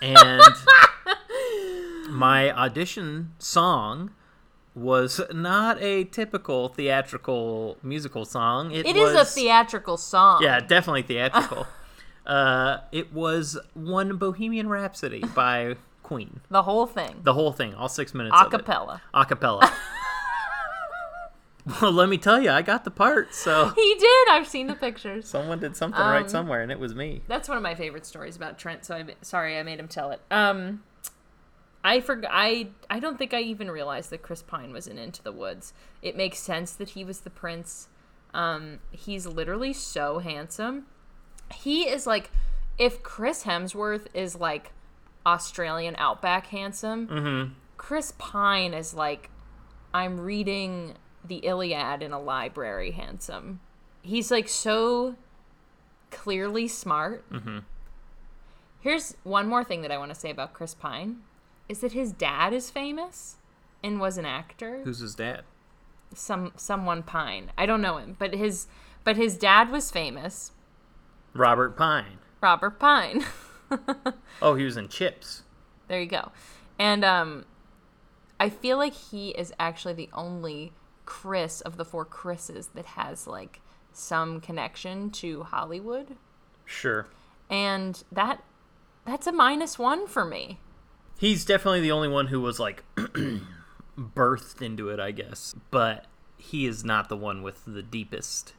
[0.02, 0.42] and
[2.10, 4.12] my audition song
[4.76, 8.72] was not a typical theatrical musical song.
[8.72, 10.42] It, It was is a theatrical song.
[10.44, 11.68] yeah, definitely theatrical.
[12.26, 16.42] uh, it was one Bohemian Rhapsody by Queen.
[16.50, 17.22] The whole thing.
[17.24, 18.36] The whole thing, all six minutes.
[18.38, 18.58] A of it.
[18.58, 19.02] cappella.
[19.14, 19.72] Acapella.
[21.82, 23.34] well, let me tell you, I got the part.
[23.34, 24.28] So He did.
[24.30, 25.28] I've seen the pictures.
[25.28, 27.22] someone did something Um, right somewhere, and it was me.
[27.28, 28.86] That's one of my favorite stories about Trent.
[28.86, 30.20] So I'm sorry I made him tell it.
[30.30, 30.84] Um,
[31.86, 32.32] I forgot.
[32.34, 35.74] I I don't think I even realized that Chris Pine was in Into the Woods.
[36.02, 37.88] It makes sense that he was the prince.
[38.34, 40.88] Um, he's literally so handsome.
[41.54, 42.32] He is like,
[42.78, 44.72] if Chris Hemsworth is like
[45.26, 47.54] Australian outback handsome, mm-hmm.
[47.78, 49.30] Chris Pine is like,
[49.94, 53.60] I'm reading the Iliad in a library handsome.
[54.02, 55.16] He's like so
[56.12, 57.30] clearly smart.
[57.32, 57.60] Mm-hmm.
[58.82, 61.22] Here's one more thing that I want to say about Chris Pine
[61.70, 63.38] is that his dad is famous
[63.84, 64.82] and was an actor.
[64.84, 65.44] Who's his dad?
[66.14, 67.52] Some someone Pine.
[67.58, 68.68] I don't know him, but his
[69.04, 70.52] but his dad was famous.
[71.34, 72.20] Robert Pine.
[72.42, 73.26] Robert Pine.
[74.42, 75.42] Oh, he was in CHiPs.
[75.88, 76.32] There you go.
[76.78, 77.46] And um
[78.40, 80.74] I feel like he is actually the only
[81.06, 83.62] Chris of the four Chris's that has like
[83.94, 86.18] some connection to Hollywood.
[86.66, 87.08] Sure.
[87.50, 88.44] And that
[89.06, 90.60] that's a minus 1 for me.
[91.18, 92.84] He's definitely the only one who was like
[93.98, 95.56] birthed into it, I guess.
[95.72, 96.06] But
[96.38, 98.54] he is not the one with the deepest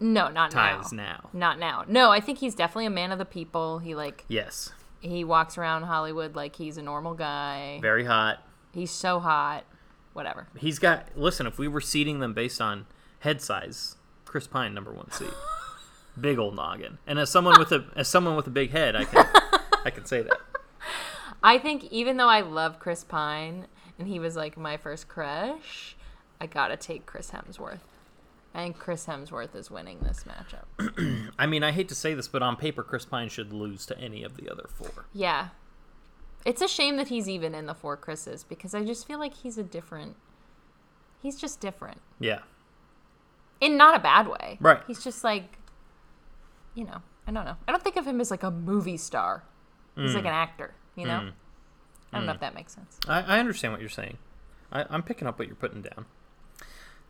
[0.00, 1.02] No, not ties now.
[1.04, 1.30] now.
[1.32, 1.84] Not now.
[1.86, 3.78] No, I think he's definitely a man of the people.
[3.80, 4.72] He like Yes.
[5.00, 7.78] he walks around Hollywood like he's a normal guy.
[7.82, 8.42] Very hot.
[8.72, 9.64] He's so hot.
[10.14, 10.48] Whatever.
[10.56, 12.86] He's got listen, if we were seating them based on
[13.20, 15.28] head size, Chris Pine number one seat.
[16.20, 16.98] big old noggin.
[17.06, 19.26] And as someone with a as someone with a big head, I can
[19.84, 20.38] I can say that.
[21.42, 23.66] I think even though I love Chris Pine
[23.98, 25.96] and he was like my first crush,
[26.40, 27.80] I gotta take Chris Hemsworth.
[28.54, 31.30] I think Chris Hemsworth is winning this matchup.
[31.38, 33.98] I mean, I hate to say this, but on paper Chris Pine should lose to
[33.98, 35.06] any of the other four.
[35.12, 35.48] Yeah.
[36.44, 39.34] It's a shame that he's even in the four Chris's because I just feel like
[39.34, 40.16] he's a different.
[41.22, 42.00] He's just different.
[42.18, 42.40] Yeah.
[43.60, 44.56] In not a bad way.
[44.60, 44.80] Right.
[44.86, 45.58] He's just like,
[46.74, 47.56] you know, I don't know.
[47.68, 49.44] I don't think of him as like a movie star.
[49.96, 50.28] He's like mm.
[50.28, 51.20] an actor, you know?
[51.20, 51.32] Mm.
[52.12, 52.36] I don't know mm.
[52.36, 52.98] if that makes sense.
[53.06, 54.16] I, I understand what you're saying.
[54.72, 56.06] I, I'm picking up what you're putting down.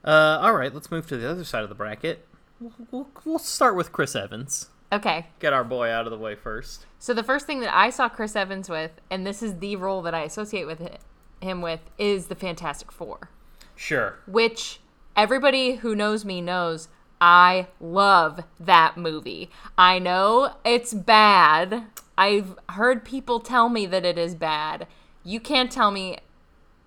[0.04, 2.26] Uh, all right, let's move to the other side of the bracket.
[2.60, 4.68] We'll, we'll, we'll start with Chris Evans.
[4.92, 5.26] Okay.
[5.38, 6.86] Get our boy out of the way first.
[6.98, 10.02] So the first thing that I saw Chris Evans with, and this is the role
[10.02, 11.00] that I associate with it,
[11.40, 13.30] him with, is the Fantastic Four,
[13.76, 14.18] Sure.
[14.26, 14.80] which
[15.16, 16.88] everybody who knows me knows
[17.20, 19.50] I love that movie.
[19.78, 21.84] I know it's bad.
[22.18, 24.86] I've heard people tell me that it is bad.
[25.22, 26.18] You can't tell me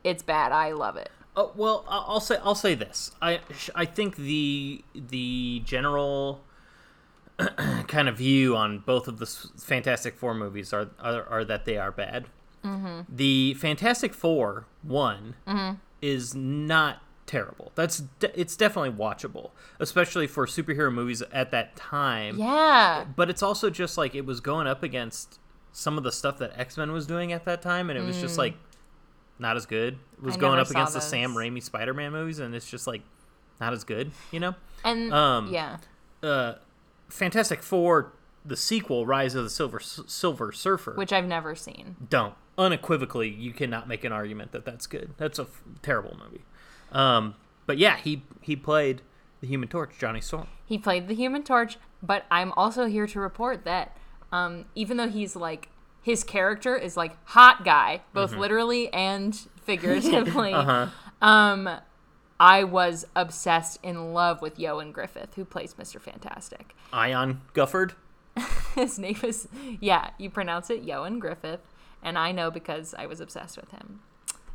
[0.04, 0.52] it's bad.
[0.52, 1.10] I love it.
[1.36, 3.12] Oh, well, I'll say I'll say this.
[3.22, 3.39] I
[3.74, 6.43] I think the the general
[7.88, 11.78] kind of view on both of the Fantastic Four movies are are, are that they
[11.78, 12.28] are bad.
[12.63, 13.02] Mm-hmm.
[13.10, 15.36] The Fantastic Four one
[16.02, 17.72] is not terrible.
[17.76, 22.38] That's de- it's definitely watchable, especially for superhero movies at that time.
[22.38, 23.06] Yeah.
[23.15, 25.39] But it's also just like it was going up against
[25.72, 28.22] some of the stuff that X Men was doing at that time, and it was
[28.22, 28.56] just like
[29.39, 29.98] not as good.
[30.17, 30.36] It was.
[30.36, 31.02] I going up against the.
[31.02, 33.02] Sam Raimi Spider Man movies, and it's just like
[33.60, 34.56] not as good, you know?
[34.84, 35.78] And Um, yeah.
[36.22, 36.56] Uh,
[37.10, 38.13] Fantastic Four,
[38.46, 41.96] the sequel, Rise of the Silver Silver Surfer, Which I've never seen.
[42.10, 45.12] don't unequivocally you cannot make an argument that that's good.
[45.17, 46.43] That's a f- terrible movie.
[46.91, 49.02] Um, but yeah, he he played
[49.41, 50.48] the Human Torch, Johnny Storm.
[50.65, 53.98] He played the Human Torch, but I'm also here to report that
[54.32, 55.69] um, even though he's like
[56.03, 58.39] his character is like hot guy, both Mm-hmm.
[58.41, 60.53] literally and figuratively.
[60.53, 60.87] Uh-huh.
[61.21, 61.69] Um,
[62.39, 65.99] I was obsessed in love with Ioan Gruffudd, who plays Mr.
[66.01, 66.75] Fantastic.
[66.91, 67.93] Ion Gufford.
[68.75, 69.47] his name is
[69.79, 71.59] yeah, you pronounce it Ioan Gruffudd,
[72.03, 74.01] and I know because I was obsessed with him.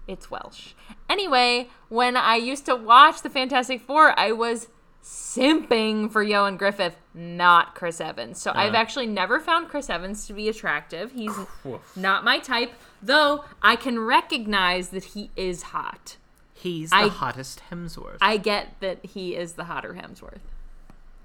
[0.06, 0.72] It's Welsh.
[1.08, 4.68] Anyway, when I used to watch the Fantastic Four, I was
[5.02, 8.40] simping for Ioan Gruffudd, not Chris Evans.
[8.40, 8.78] So I've uh.
[8.78, 11.12] actually never found Chris Evans to be attractive.
[11.12, 11.32] He's
[11.64, 11.96] Woof.
[11.96, 16.16] not my type, though I can recognize that he is hot.
[16.52, 18.18] He's the I- hottest Hemsworth.
[18.20, 20.40] I get that he is the hotter Hemsworth.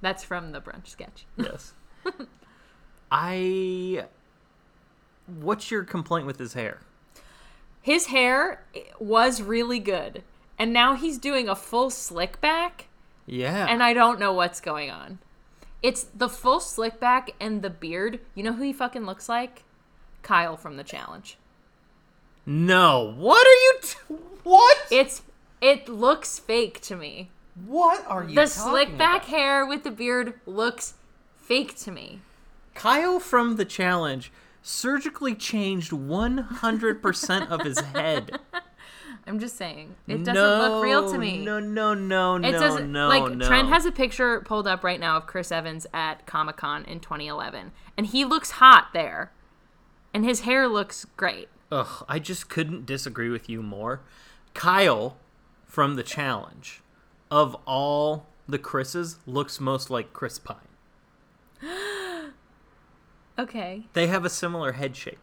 [0.02, 1.26] That's from the brunch sketch.
[1.38, 1.74] yes.
[3.12, 4.06] I.
[5.26, 6.82] What's your complaint with his hair?
[7.82, 8.64] His hair
[9.00, 10.24] was really good,
[10.60, 12.88] and now he's doing a full slick back,
[13.26, 13.68] Yeah.
[13.70, 15.20] and I don't know what's going on.
[15.82, 18.20] It's the full slick back and the beard.
[18.36, 19.64] You know who he fucking looks like?
[20.22, 21.38] Kyle from the challenge.
[22.46, 23.14] no.
[23.18, 23.74] What are you?
[23.82, 24.78] T- what?
[24.92, 25.22] It's
[25.62, 27.30] it looks fake to me.
[27.66, 28.36] what are you?
[28.36, 29.30] The slick back about?
[29.38, 30.94] hair with the beard looks
[31.36, 32.20] fake to me.
[32.76, 34.32] Kyle from the challenge
[34.62, 38.40] surgically changed 100% of his head.
[39.26, 39.96] I'm just saying.
[40.08, 41.44] It doesn't look real to me.
[41.46, 43.48] No, no, no, It no, doesn't no, like no.
[43.48, 47.00] Trent has a picture pulled up right now of Chris Evans at Comic Con in
[47.00, 49.32] 2011, and he looks hot there,
[50.14, 51.48] and his hair looks great.
[51.72, 54.02] Ugh, I just couldn't disagree with you more.
[54.54, 55.18] Kyle
[55.66, 56.82] from the challenge,
[57.32, 60.58] of all the Chris's, looks most like Chris Pine.
[63.40, 65.18] Okay, They have a similar head shape.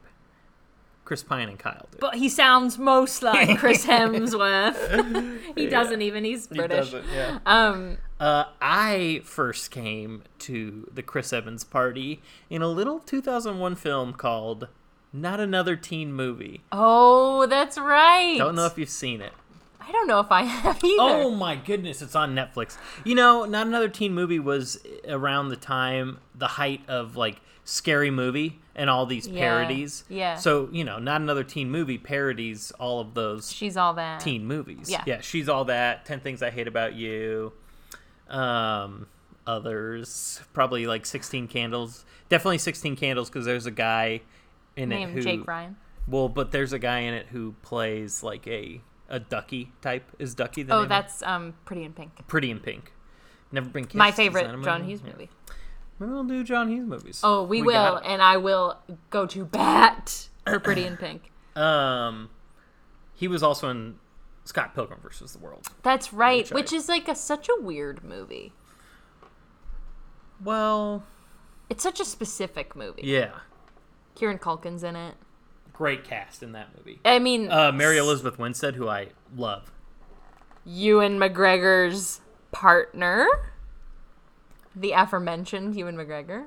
[1.10, 1.98] Chris Pine and Kyle do.
[2.00, 5.40] but he sounds most like Chris Hemsworth.
[5.56, 6.22] he doesn't even.
[6.22, 6.90] He's British.
[6.92, 7.40] He yeah.
[7.44, 14.12] Um, Uh, I first came to the Chris Evans party in a little 2001 film
[14.12, 14.68] called
[15.12, 16.60] Not Another Teen Movie.
[16.70, 18.36] oh, that's right.
[18.38, 19.32] Don't know if you've seen it.
[19.80, 20.94] I don't know if I have either.
[21.02, 22.76] Oh my goodness, it's on Netflix.
[23.04, 28.12] You know, Not Another Teen Movie was around the time, the height of like Scary
[28.12, 30.04] Movie and all these Yeah, parodies.
[30.08, 30.36] yeah.
[30.36, 34.20] So, you know, Not Another Teen Movie parodies all of those she's all that.
[34.20, 34.88] teen movies.
[34.90, 35.04] Yeah.
[35.06, 36.06] Yeah, she's all that.
[36.06, 37.52] 10 Things I Hate About You.
[38.28, 39.06] Um,
[39.46, 40.40] others.
[40.54, 42.04] Probably like 16 Candles.
[42.30, 44.22] Definitely 16 Candles because there's a guy
[44.76, 45.20] in it who.
[45.20, 45.76] Jake Ryan.
[46.08, 50.04] Well, but there's a guy in it who plays like a a Ducky type.
[50.18, 52.12] Is Ducky the Oh, that's um, Pretty in Pink.
[52.28, 52.92] Pretty in Pink.
[53.52, 53.96] Never been kissed.
[53.96, 54.92] My favorite John movie?
[54.92, 55.26] Hughes Yeah.
[56.00, 57.20] Maybe we'll do John Hughes movies.
[57.22, 58.78] Oh, we, will, and I will
[59.10, 61.30] go to bat for Pretty in Pink.
[61.54, 62.30] Um,
[63.14, 63.96] he was also in
[64.44, 65.66] Scott Pilgrim versus the World.
[65.82, 68.52] That's right, Which I- is like a such a weird movie.
[70.42, 71.04] Well,
[71.68, 73.02] It's such a specific movie.
[73.04, 73.32] yeah,
[74.14, 75.14] Kieran Culkin's in it.
[75.72, 77.00] great cast in that movie.
[77.04, 79.70] I mean, Uh, Mary Elizabeth Winstead, who I love.
[80.64, 82.20] Ewan McGregor's
[82.52, 83.26] partner,
[84.74, 86.46] the aforementioned Ewan McGregor.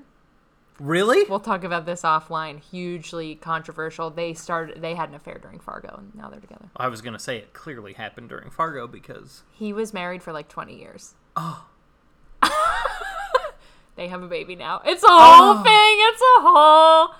[0.79, 1.23] Really?
[1.29, 2.59] We'll talk about this offline.
[2.59, 4.09] Hugely controversial.
[4.09, 4.81] They started.
[4.81, 6.65] They had an affair during Fargo, and now they're together.
[6.75, 10.47] I was gonna say it clearly happened during Fargo because He was married for like
[10.49, 11.13] twenty years.
[11.35, 11.65] oh,
[13.95, 14.81] They have a baby now.
[14.83, 15.63] It's a whole Oh.
[15.63, 15.97] thing.
[15.99, 17.15] It's a whole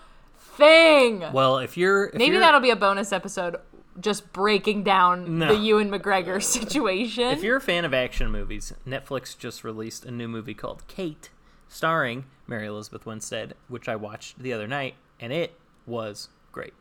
[0.58, 1.32] thing.
[1.32, 3.58] well, if you're if Maybe you're, that'll be a bonus episode,
[4.00, 5.48] just breaking down No.
[5.48, 7.24] the Ewan McGregor situation.
[7.26, 11.30] If you're a fan of action movies, Netflix just released a new movie called Kate,
[11.68, 15.54] starring Mary Elizabeth Winstead, which I watched the other night, and it
[15.86, 16.74] was great.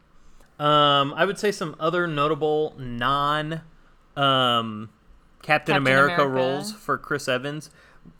[0.59, 3.63] Um, I would say some other notable non
[4.17, 4.91] um,
[5.43, 6.29] Captain, Captain America, America.
[6.29, 7.71] roles for Chris Evans.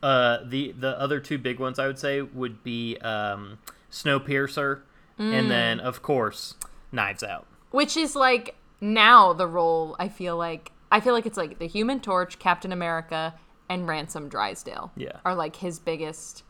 [0.03, 3.59] Uh, the the other two big ones I would say would be um,
[3.91, 4.81] Snowpiercer,
[5.19, 5.33] Mm.
[5.35, 6.55] and then of course
[6.91, 7.47] Knives Out.
[7.71, 9.97] Which is like now the role.
[9.99, 13.35] I feel like I feel like it's like the Human Torch, Captain America,
[13.71, 14.93] and Ransom Drysdale.
[14.97, 15.21] Yeah.
[15.25, 16.43] are like his biggest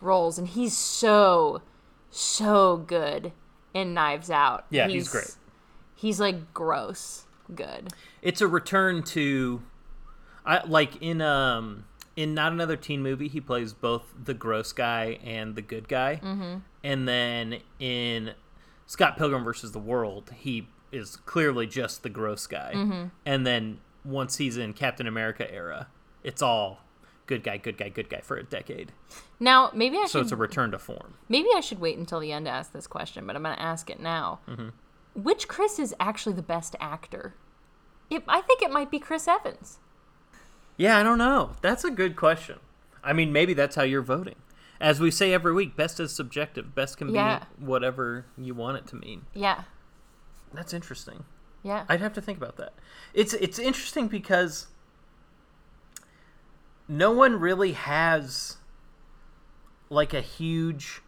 [0.00, 1.62] roles, and he's so
[2.10, 3.32] so good
[3.74, 4.66] in Knives Out.
[4.70, 5.34] Yeah, he's great.
[5.96, 7.24] He's like gross
[7.54, 7.92] good.
[8.22, 9.62] it's a return to
[10.44, 11.84] I like in um
[12.16, 16.20] in not another teen movie he plays both the gross guy and the good guy
[16.22, 16.58] mm-hmm.
[16.84, 18.32] and then in
[18.86, 23.04] Scott Pilgrim versus the World he is clearly just the gross guy Mm-hmm.
[23.26, 25.88] and then once he's in Captain America era
[26.24, 26.80] it's all
[27.26, 28.92] good guy good guy good guy for a decade
[29.38, 32.20] Now maybe I so should it's a return to form Maybe I should wait until
[32.20, 34.40] the end to ask this question, but I'm going to ask it now.
[34.48, 34.68] Mm-hmm.
[35.22, 37.34] Which Chris is actually the best actor?
[38.08, 39.78] It, I think it might be Chris Evans.
[40.78, 42.56] yeah I don't know that's a good question
[43.04, 44.36] I mean maybe that's how you're voting
[44.80, 47.40] as we say every week best is subjective best can Yeah.
[47.58, 49.64] be whatever you want it to mean Yeah,
[50.52, 51.24] That's interesting.
[51.62, 51.84] yeah.
[51.88, 52.72] I'd have to think about that.
[53.14, 54.66] It's it's interesting because
[56.88, 58.56] no one really has
[59.90, 61.02] like a huge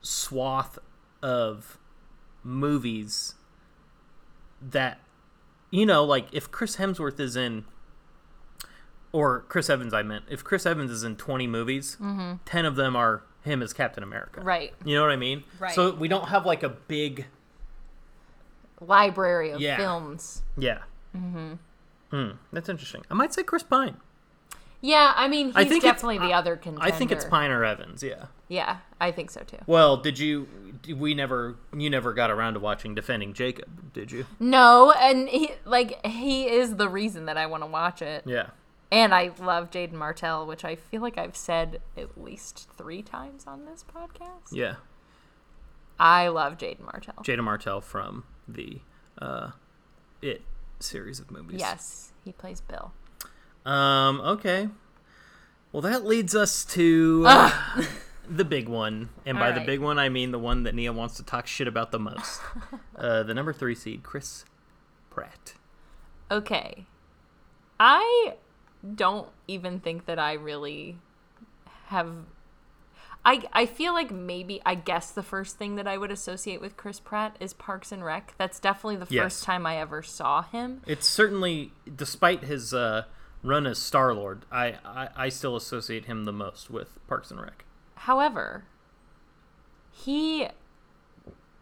[0.00, 0.78] swath
[1.22, 1.78] of
[2.42, 3.34] movies
[4.60, 4.98] that
[5.70, 7.64] you know, like if Chris Hemsworth is in
[9.10, 12.34] or Chris Evans I meant, if Chris Evans is in 20 movies, mm-hmm.
[12.44, 14.40] 10 of them are him as Captain America.
[14.40, 14.72] Right.
[14.84, 15.44] You know what I mean?
[15.58, 15.74] Right.
[15.74, 17.26] So we don't have like a big
[18.86, 19.76] Library of Yeah.
[19.76, 20.42] films.
[20.56, 20.78] yeah.
[21.16, 21.54] Mm-hmm.
[22.10, 23.04] Hmm, that's interesting.
[23.10, 23.96] I might say Chris Pine.
[24.80, 26.84] Yeah, I mean, he's I think definitely the other contender.
[26.86, 28.02] I think it's Pine or Evans.
[28.02, 28.26] Yeah.
[28.48, 29.58] Yeah, I think so too.
[29.66, 30.48] Well, did you?
[30.96, 31.54] We never.
[31.76, 34.26] You never got around to watching Defending Jacob, did you?
[34.40, 38.24] No, and he like he is the reason that I want to watch it.
[38.26, 38.48] Yeah.
[38.90, 43.46] And I love Jaeden Martell, which I feel like I've said at least three times
[43.46, 44.50] on this podcast.
[44.52, 44.74] Yeah.
[45.98, 47.14] I love Jaeden Martell.
[47.22, 48.80] Jada Martell from the
[49.18, 49.50] uh,
[50.20, 50.42] It
[50.80, 51.60] series of movies.
[51.60, 52.92] Yes, he plays Bill.
[53.64, 54.20] Um.
[54.20, 54.68] Okay.
[55.70, 57.82] Well, that leads us to uh,
[58.28, 61.16] the big one, and by the big one, I mean the one that Nia wants
[61.16, 62.42] to talk shit about the most.
[62.96, 64.44] uh, the number three seed, Chris
[65.10, 65.54] Pratt.
[66.30, 66.86] Okay.
[67.80, 68.34] I
[68.94, 70.98] don't even think that I really
[71.86, 72.10] have
[73.24, 76.76] I I feel like maybe I guess the first thing that I would associate with
[76.76, 78.34] Chris Pratt is Parks and Rec.
[78.38, 79.22] That's definitely the Yes.
[79.22, 80.82] first time I ever saw him.
[80.86, 83.04] It's certainly, despite his uh,
[83.42, 87.40] run as Star Lord, I, I I still associate him the most with Parks and
[87.40, 87.64] Rec.
[87.94, 88.64] However,
[89.90, 90.48] he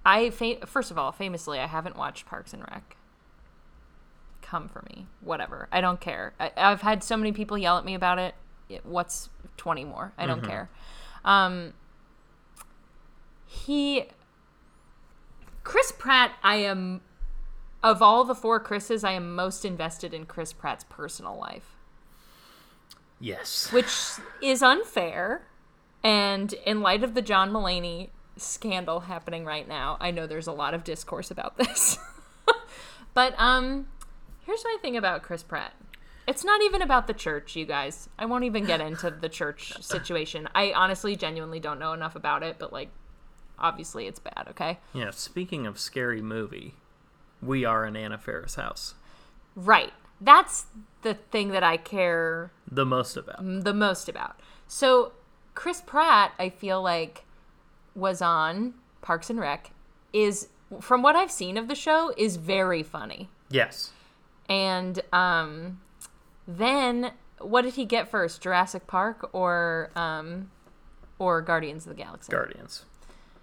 [0.06, 2.96] I fa- first of all, famously I haven't watched Parks and Rec.
[4.40, 5.06] Come for me.
[5.20, 5.68] Whatever.
[5.70, 6.32] I don't care.
[6.40, 8.34] I, I've had so many people yell at me about it.
[8.68, 10.12] It- What's 20 more?
[10.16, 10.70] I don't care.
[11.24, 11.74] Um
[13.46, 14.04] he
[15.64, 17.00] Chris Pratt, I am
[17.82, 21.76] of all the four Chris's, I am most invested in Chris Pratt's personal life
[23.18, 23.70] Yes.
[23.72, 23.92] which
[24.42, 25.46] is unfair.
[26.02, 30.52] And in light of the John Mulaney scandal happening right now, I know there's a
[30.52, 31.98] lot of discourse about this.
[33.14, 33.88] but um
[34.46, 35.74] here's my thing about Chris Pratt.
[36.30, 38.08] It's not even about the church, you guys.
[38.18, 40.48] I won't even get into the church situation.
[40.54, 42.90] I honestly genuinely don't know enough about it, but like
[43.58, 44.78] obviously it's bad, okay?
[44.94, 45.10] Yeah.
[45.10, 46.74] Speaking of scary movie,
[47.42, 48.94] we are in Anna Faris house.
[49.56, 49.92] Right.
[50.20, 50.66] That's
[51.02, 53.38] the thing that I care The most about.
[53.64, 54.38] the most about.
[54.68, 55.12] So
[55.54, 57.24] Chris Pratt, I feel like,
[57.94, 59.72] was on Parks and Rec.
[60.12, 60.48] Is
[60.80, 63.28] from what I've seen of the show, is very funny.
[63.50, 63.90] Yes.
[64.48, 65.80] And um,
[66.58, 68.42] then what did he get first?
[68.42, 70.50] Jurassic Park or um,
[71.18, 72.30] or Guardians of the Galaxy?
[72.30, 72.84] Guardians.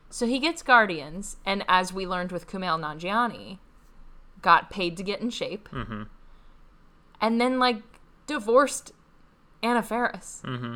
[0.10, 3.58] So he gets Guardians, and as we learned with Kumail Nanjiani,
[4.42, 6.04] got paid to get in shape, Mm-hmm.
[7.20, 7.82] and then like
[8.28, 8.92] divorced
[9.64, 10.42] Anna Faris.
[10.46, 10.76] Mm-hmm.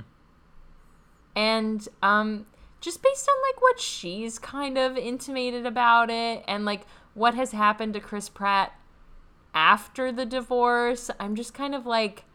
[1.35, 2.45] and um
[2.81, 6.81] just based on like what she's kind of intimated about it and like
[7.13, 8.73] what has happened to Chris Pratt
[9.53, 12.25] after the divorce I'm just kind of like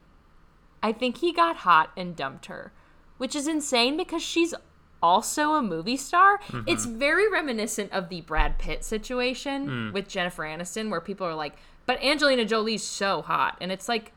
[0.82, 2.72] I think he got hot and dumped her
[3.18, 4.54] which is insane because she's
[5.02, 6.62] also a movie star mm-hmm.
[6.66, 9.92] it's very reminiscent of the Brad Pitt situation mm.
[9.92, 11.56] with Jennifer Aniston where people are like
[11.86, 14.12] but Angelina Jolie's so hot and it's like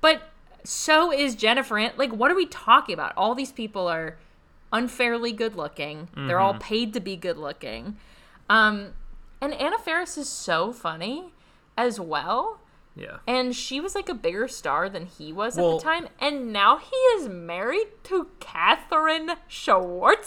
[0.00, 0.22] but
[0.66, 1.78] so is Jennifer.
[1.78, 3.12] An- like, what are we talking about?
[3.16, 4.18] All these people are
[4.72, 6.08] unfairly good looking.
[6.14, 6.62] They're all mm-hmm.
[6.62, 7.96] paid to be good looking.
[8.50, 8.94] Um,
[9.40, 11.32] and Anna Faris is so funny
[11.76, 12.60] as well.
[12.94, 13.18] Yeah.
[13.26, 16.08] And she was like a bigger star than he was at the time.
[16.18, 20.22] And now he is married to Katherine Schwarzenegger.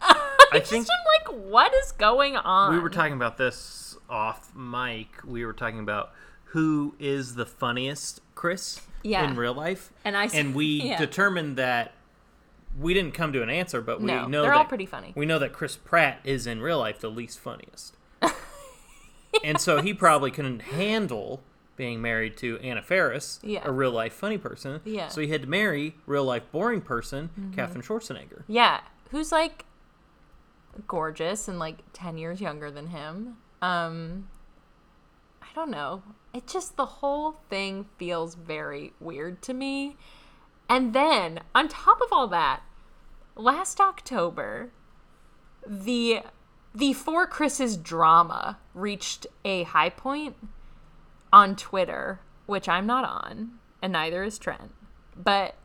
[0.00, 2.74] I, just think- am like, what is going on?
[2.74, 5.08] We were talking about this off mic.
[5.24, 6.10] We were talking about
[6.46, 9.28] who is the funniest Chris Yeah.
[9.28, 9.92] in real life.
[10.04, 10.98] And I and we yeah.
[10.98, 11.92] determined that
[12.78, 15.12] we didn't come to an answer, but we No, know they're that, all pretty funny.
[15.14, 17.96] We know that Chris Pratt is in real life the least funniest.
[19.42, 21.42] and so he probably couldn't handle
[21.76, 23.62] being married to Anna Faris, Yeah.
[23.64, 24.80] a real life funny person.
[24.84, 25.02] Yeah.
[25.06, 25.10] Mm-hmm.
[25.10, 28.44] So he had to marry real life boring person, Katherine Schwarzenegger.
[28.46, 28.80] Yeah,
[29.10, 29.64] who's like
[30.86, 33.36] gorgeous and like 10 years younger than him.
[33.62, 34.28] Um
[35.42, 36.02] I don't know.
[36.32, 39.96] It just the whole thing feels very weird to me.
[40.68, 42.62] And then, on top of all that,
[43.36, 44.70] last October,
[45.66, 46.20] the
[46.74, 50.36] the Four Chris's drama reached a high point
[51.32, 54.72] on Twitter, which I'm not on, and neither is Trent.
[55.16, 55.56] But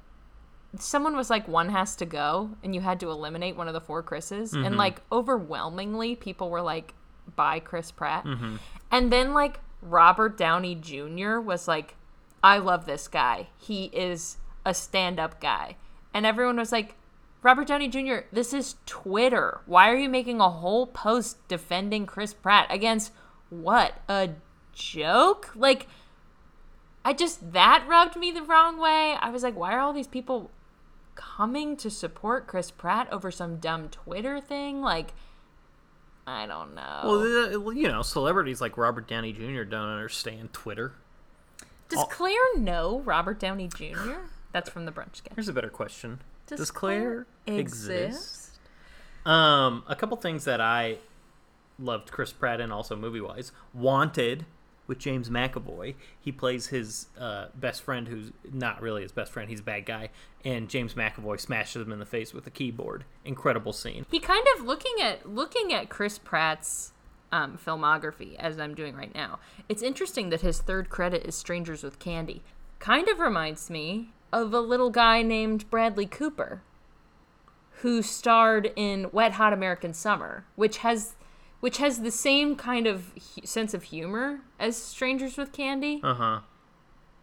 [0.78, 3.82] someone was like one has to go and you had to eliminate one of the
[3.82, 4.54] four chris's.
[4.54, 4.76] And mm-hmm.
[4.76, 6.94] like overwhelmingly people were like
[7.36, 8.26] by chris pratt.
[8.26, 8.58] Mm-hmm.
[8.92, 11.96] And then like robert downey jr was like
[12.44, 13.48] i love this guy.
[13.58, 15.78] He is a stand-up guy.
[16.14, 16.96] And everyone was like
[17.42, 19.62] Robert Downey Jr., this is Twitter.
[19.66, 23.12] Why are you making a whole post defending Chris Pratt against
[23.50, 23.94] what?
[24.10, 24.32] A
[24.74, 25.52] joke?
[25.56, 25.88] Like,
[27.06, 29.16] I just, that rubbed me the wrong way.
[29.20, 30.52] I was like, why are all these people
[31.16, 34.82] coming to support Chris Pratt over some dumb Twitter thing?
[34.82, 35.14] Like,
[36.28, 37.60] I don't know.
[37.64, 39.64] Well, you know, celebrities like Robert Downey Jr.
[39.64, 40.94] don't understand Twitter.
[41.88, 44.28] Does Claire know Robert Downey Jr.?
[44.52, 45.34] That's from the brunch sketch.
[45.34, 46.20] Here's a better question:
[46.50, 47.90] Does Does, Claire, Claire exist?
[47.90, 48.60] exist?
[49.26, 50.98] Um, a couple things that I
[51.78, 53.52] loved Chris Pratt in, also movie wise.
[53.74, 54.46] Wanted
[54.88, 55.94] with James McAvoy.
[56.20, 59.48] He plays his uh, best friend, who's not really his best friend.
[59.50, 60.10] He's a bad guy,
[60.44, 63.06] and James McAvoy smashes him in the face with a keyboard.
[63.24, 64.06] Incredible scene.
[64.10, 66.92] he kind of looking at looking at Chris Pratt's
[67.32, 69.40] um, filmography as I'm doing right now.
[69.70, 72.42] It's interesting that his third credit is Strangers with Candy.
[72.80, 76.62] Kind of reminds me of a little guy named Bradley Cooper,
[77.82, 81.16] who starred in Wet Hot American Summer, which has
[81.60, 86.00] which has the same kind of hu- sense of humor as Strangers with Candy.
[86.04, 86.40] Uh huh.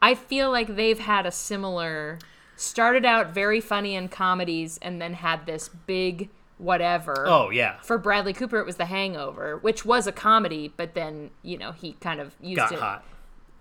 [0.02, 2.18] I feel like they've had a similar
[2.54, 6.28] started out very funny in comedies and then had this big
[6.58, 7.24] whatever.
[7.26, 11.30] Oh yeah, For Bradley Cooper, it was The Hangover, which was a comedy, but then
[11.42, 12.78] you know he kind of used got it.
[12.78, 13.04] hot.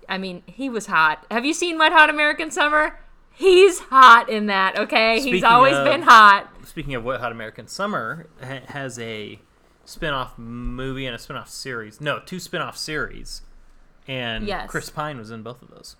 [0.07, 1.25] I mean, he was hot.
[1.31, 2.99] Have you seen Wet Hot American Summer?
[3.35, 4.77] He's hot in that.
[4.79, 6.49] Okay, he's always of- been hot.
[6.65, 9.39] Speaking of Wet Hot American Summer, ha- has a
[9.85, 12.01] spin-off movie and a spin-off series.
[12.01, 13.41] No, two spin-off series.
[14.07, 14.69] And Yes.
[14.69, 15.95] Chris Pine was in both of those.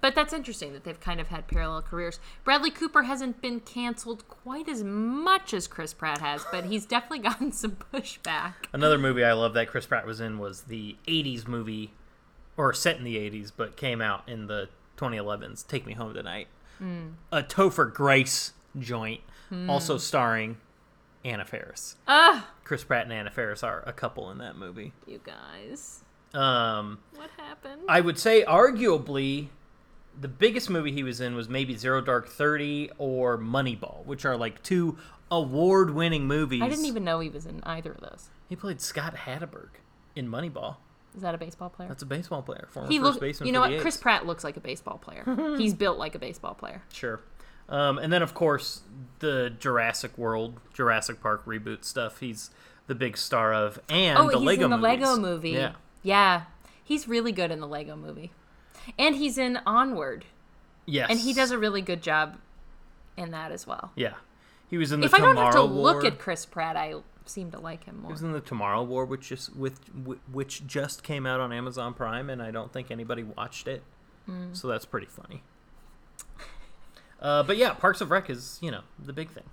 [0.00, 2.20] But that's interesting that they've kind of had parallel careers.
[2.44, 7.20] Bradley Cooper hasn't been canceled quite as much as Chris Pratt has, but he's definitely
[7.20, 8.54] gotten some pushback.
[8.72, 11.92] Another movie I love that Chris Pratt was in was the 80s movie,
[12.56, 16.48] or set in the 80s, but came out in the 2011s, Take Me Home Tonight.
[16.80, 19.20] A Topher Grace joint,
[19.68, 20.58] also starring
[21.24, 21.96] Anna Faris.
[22.06, 24.92] Ah, Chris Pratt and Anna Faris are a couple in that movie.
[25.06, 26.02] you guys,
[26.34, 27.82] Um, what happened?
[27.88, 29.48] I would say, arguably,
[30.20, 34.36] the biggest movie he was in was maybe Zero Dark Thirty or Moneyball, which are
[34.36, 34.98] like two
[35.30, 36.62] award-winning movies.
[36.62, 38.28] I didn't even know he was in either of those.
[38.48, 39.70] He played Scott Hatteberg
[40.14, 40.76] in Moneyball.
[41.16, 41.88] Is that a baseball player?
[41.88, 43.18] That's a baseball player, former he first looks.
[43.18, 43.46] baseman.
[43.46, 43.80] You know what?
[43.80, 45.24] Chris Pratt looks like a baseball player.
[45.58, 46.82] He's built like a baseball player.
[46.92, 47.20] Sure.
[47.68, 48.82] Um, and then, of course,
[49.20, 52.20] the Jurassic World, Jurassic Park reboot stuff.
[52.20, 52.50] He's
[52.86, 55.00] the big star of, and Oh, the he's Lego in the movies.
[55.00, 55.50] Lego movie.
[55.50, 56.42] Yeah, yeah,
[56.84, 58.30] he's really good in the Lego movie,
[58.96, 60.24] and he's in Onward,
[60.84, 62.36] yes, and he does a really good job
[63.16, 63.90] in that as well.
[63.96, 64.14] Yeah,
[64.68, 65.82] he was in the If I Tomorrow don't have to War.
[65.94, 66.94] look at Chris Pratt, I
[67.28, 68.10] seem to like him He more.
[68.12, 69.78] was in the Tomorrow War, which just with
[70.32, 73.82] which just came out on Amazon Prime, and I don't think anybody watched it,
[74.28, 74.56] Mm.
[74.56, 75.42] so that's pretty funny.
[77.20, 79.44] Uh, but yeah, Parks of Rec is you know the big thing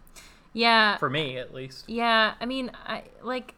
[0.54, 1.86] Yeah, for me at least.
[1.88, 2.34] yeah.
[2.40, 3.56] I mean, I like,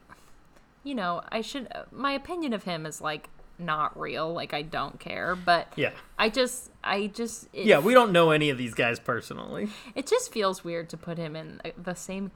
[0.84, 1.68] you know, I should.
[1.92, 4.32] My opinion of him is like not real.
[4.34, 8.30] Like I don't care, but Yeah, I just, I just, it, yeah, we don't know
[8.32, 9.70] any of these guys personally.
[9.96, 12.32] It just feels weird to put him in the same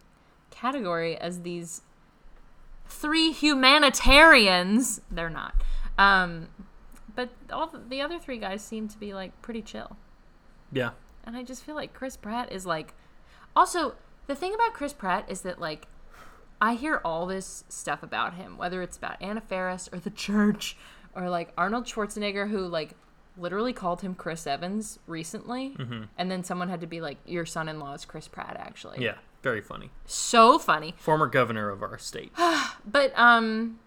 [0.52, 1.82] category as these
[2.88, 5.02] three humanitarians.
[5.12, 5.56] They're not.
[5.98, 6.50] Um,
[7.16, 9.98] but all the, the other three guys seem to be like pretty chill.
[10.72, 10.92] Yeah,
[11.26, 12.94] And I just feel like Chris Pratt is like.
[13.56, 13.96] Also,
[14.28, 15.88] the thing about Chris Pratt is that like
[16.62, 20.78] I hear all this stuff about him, whether it's about Anna Faris or the church
[21.16, 22.92] or like Arnold Schwarzenegger, who like
[23.38, 25.76] literally called him Chris Evans recently,
[26.18, 29.04] and then someone had to be like, "Your son-in-law is Chris Pratt," actually.
[29.04, 29.92] yeah, very funny.
[30.06, 30.96] So funny.
[30.98, 32.32] Former governor of our state.
[32.86, 33.80] But um,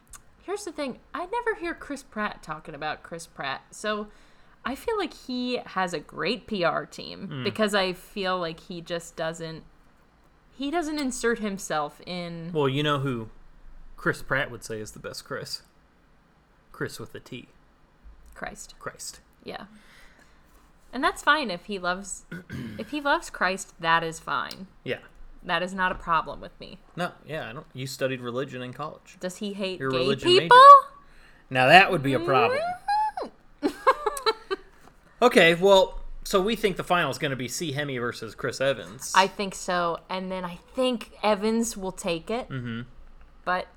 [0.42, 4.08] here's the thing: I never hear Chris Pratt talking about Chris Pratt, so.
[4.64, 9.16] I feel like he has a great PR team because I feel like he just
[9.16, 9.64] doesn't
[10.56, 13.28] he doesn't insert himself in Well, you know who
[13.96, 15.62] Chris Pratt would say is the best Chris?
[16.70, 17.48] Chris with a T.
[18.34, 18.74] Christ.
[18.78, 19.20] Christ.
[19.42, 19.64] Yeah.
[20.92, 22.24] And that's fine if he loves
[22.78, 24.68] if he loves Christ, that is fine.
[24.84, 24.98] Yeah.
[25.44, 26.78] That is not a problem with me.
[26.96, 27.66] No, yeah, I don't.
[27.72, 29.16] You studied religion in college.
[29.20, 30.56] Does he hate You're gay people?
[31.50, 32.58] Now that would be a problem.
[35.22, 37.70] Okay, well, so we think the final is going to be C.
[37.70, 39.12] Hemi versus Chris Evans.
[39.14, 40.00] I think so.
[40.10, 42.48] And then I think Evans will take it.
[42.48, 42.82] Mm-hmm.
[43.44, 43.68] But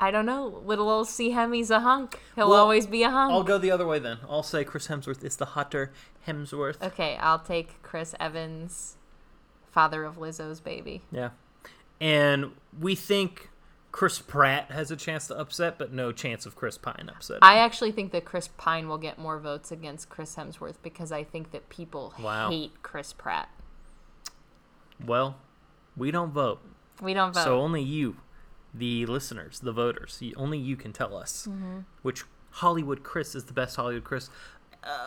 [0.00, 0.60] I don't know.
[0.66, 1.30] Little old C.
[1.30, 2.18] Hemi's a hunk.
[2.34, 3.32] He'll Well, always be a hunk.
[3.32, 4.18] I'll go the other way then.
[4.28, 5.92] I'll say Chris Hemsworth is the hotter
[6.26, 6.82] Hemsworth.
[6.82, 8.96] Okay, I'll take Chris Evans,
[9.72, 11.02] father of Lizzo's baby.
[11.12, 11.30] Yeah.
[12.00, 13.50] And we think
[13.92, 17.38] Chris Pratt has a chance to upset, but no chance of Chris Pine upset.
[17.42, 21.24] I actually think that Chris Pine will get more votes against Chris Hemsworth because I
[21.24, 22.48] think that people Wow.
[22.50, 23.48] hate Chris Pratt.
[25.04, 25.36] Well,
[25.96, 26.60] We don't vote.
[27.02, 27.44] We don't vote.
[27.44, 28.16] So only you,
[28.72, 31.80] the listeners, the voters, only you can tell us Mm-hmm.
[32.02, 34.30] which Hollywood Chris is the best Hollywood Chris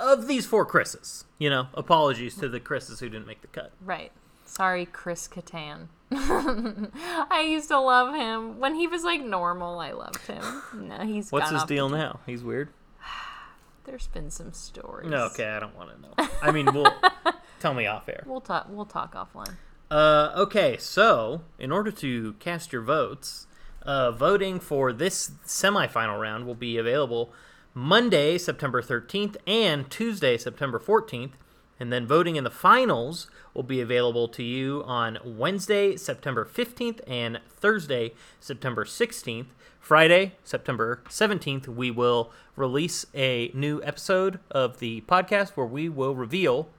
[0.02, 1.26] of these four Chris's.
[1.40, 3.72] You know, apologies to the Chris's who didn't make the cut.
[3.82, 4.12] Right.
[4.54, 5.88] Sorry, Chris Kattan.
[6.12, 9.80] I used to love him when he was like normal.
[9.80, 10.44] I loved him.
[10.76, 12.20] No, he's What's his off the deal now?
[12.28, 12.70] He's weird.
[13.86, 15.10] There's been some stories.
[15.10, 16.30] No, okay, I don't want to know.
[16.40, 16.94] I mean, we'll
[17.60, 18.24] tell me off air.
[18.28, 18.68] We'll talk.
[18.70, 19.56] We'll talk offline.
[19.90, 23.48] Uh, okay, so in order to cast your votes,
[23.82, 27.34] uh, voting for this semifinal round will be available
[27.74, 31.32] Monday, September 13th, and Tuesday, September 14th.
[31.80, 37.02] And then voting in the finals will be available to you on Wednesday, September 15th,
[37.08, 39.48] and Thursday, September 16th.
[39.80, 46.16] Friday, September 17th, we will release a new episode of the podcast where we will
[46.16, 46.70] reveal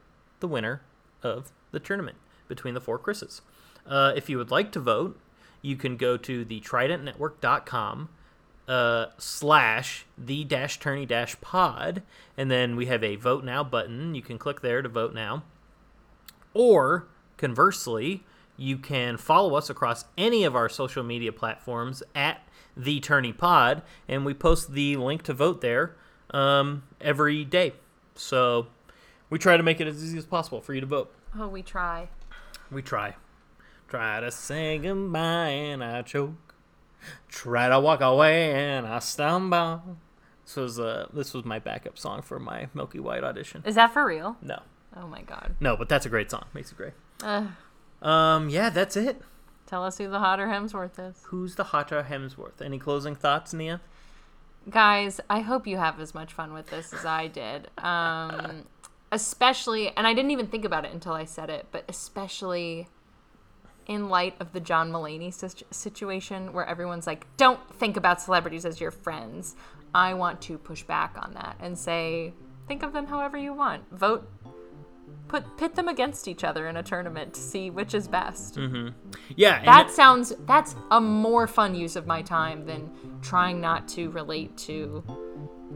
[0.40, 0.80] the winner
[1.22, 2.16] of the tournament
[2.48, 3.42] between the four Chris's.
[3.86, 5.18] Uh, if you would like to vote,
[5.60, 8.08] you can go to the tridentnetwork.com
[8.68, 12.02] uh, slash the dash tourney dash pod,
[12.36, 14.14] and then we have a vote now button.
[14.14, 15.42] You can click there to vote now.
[16.54, 17.06] Or
[17.36, 18.24] conversely,
[18.56, 22.46] you can follow us across any of our social media platforms at
[22.76, 25.96] the Tourney Pod, and we post the link to vote there
[26.30, 27.72] um, every day.
[28.14, 28.68] So
[29.30, 31.12] we try to make it as easy as possible for you to vote.
[31.36, 32.08] Oh, we try.
[32.70, 33.16] We try.
[33.88, 36.53] Try to say goodbye and I choke.
[37.28, 39.96] Try to walk away and I stumble.
[40.44, 43.62] This was uh, this was my backup song for my Milky White audition.
[43.66, 44.36] Is that for real?
[44.42, 44.60] No,
[44.96, 45.54] Oh my god.
[45.60, 46.44] no, but that's a great song.
[46.54, 46.92] Makes it great.
[47.22, 47.46] Uh,
[48.06, 49.22] Um, yeah, that's it.
[49.66, 51.22] tell us who the hotter Hemsworth is.
[51.28, 52.60] Who's the hotter Hemsworth?
[52.60, 53.80] Any closing thoughts, Nia?
[54.70, 57.68] Guys, I hope you have as much fun with this as I did.
[57.78, 58.64] Um,
[59.12, 62.88] especially, and I didn't even think about it until I said it, but especially
[63.86, 68.64] in light of the John Mulaney situ- situation where everyone's like, don't think about celebrities
[68.64, 69.56] as your friends.
[69.94, 72.34] I want to push back on that and say,
[72.66, 73.82] think of them however you want.
[73.92, 74.28] Vote,
[75.28, 78.56] put pit them against each other in a tournament to see which is best.
[78.56, 78.88] Mm-hmm.
[79.36, 82.90] Yeah, and That sounds that's a more fun use of my time than
[83.22, 85.02] trying not to relate to,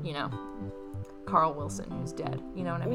[0.03, 0.31] you know,
[1.29, 2.41] Carl Wilson who's dead.
[2.57, 2.87] You know what I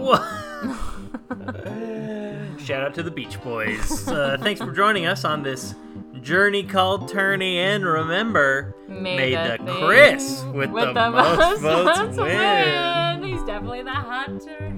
[2.50, 2.58] mean?
[2.66, 4.08] Shout out to the Beach Boys.
[4.08, 5.76] Uh, thanks for joining us on this
[6.22, 7.60] journey called Tourney.
[7.60, 12.26] And remember, may, the, thing Chris with, the, most, votes, win.
[12.26, 13.24] win.
[13.24, 14.74] He's definitely the hunter.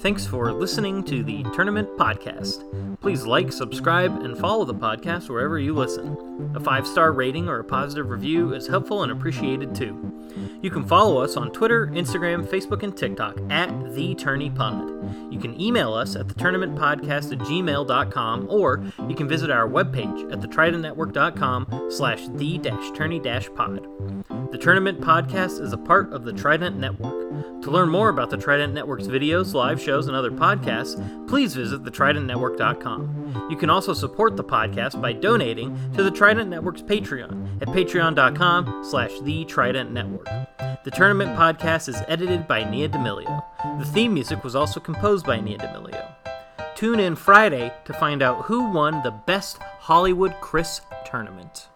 [0.00, 3.00] Thanks for listening to the Tournament Podcast.
[3.00, 6.52] Please like, subscribe, and follow the podcast wherever you listen.
[6.54, 10.43] A five star rating or a positive review is helpful and appreciated too.
[10.64, 14.88] You can follow us on Twitter, Instagram, Facebook, and TikTok at The Tourney Pod.
[15.30, 20.40] You can email us at theturnament.podcast at gmail.com or you can visit our webpage at
[20.40, 22.58] thetridentnetwork.com slash the
[22.94, 24.50] tourney pod.
[24.52, 27.60] The Tournament Podcast is a part of the Trident Network.
[27.62, 31.82] To learn more about the Trident Network's videos, live shows, and other podcasts, please visit
[31.82, 33.48] thetridentnetwork.com.
[33.50, 38.82] You can also support the podcast by donating to the Trident Network's Patreon at patreon.com
[38.88, 40.28] slash the Trident Network.
[40.58, 43.42] The Tournament Podcast is edited by Nia D'Amelio.
[43.78, 46.14] The theme music was also composed by Nia D'Amelio.
[46.74, 51.68] Tune in Friday to find out who won the Best Hollywood Chris Tournament.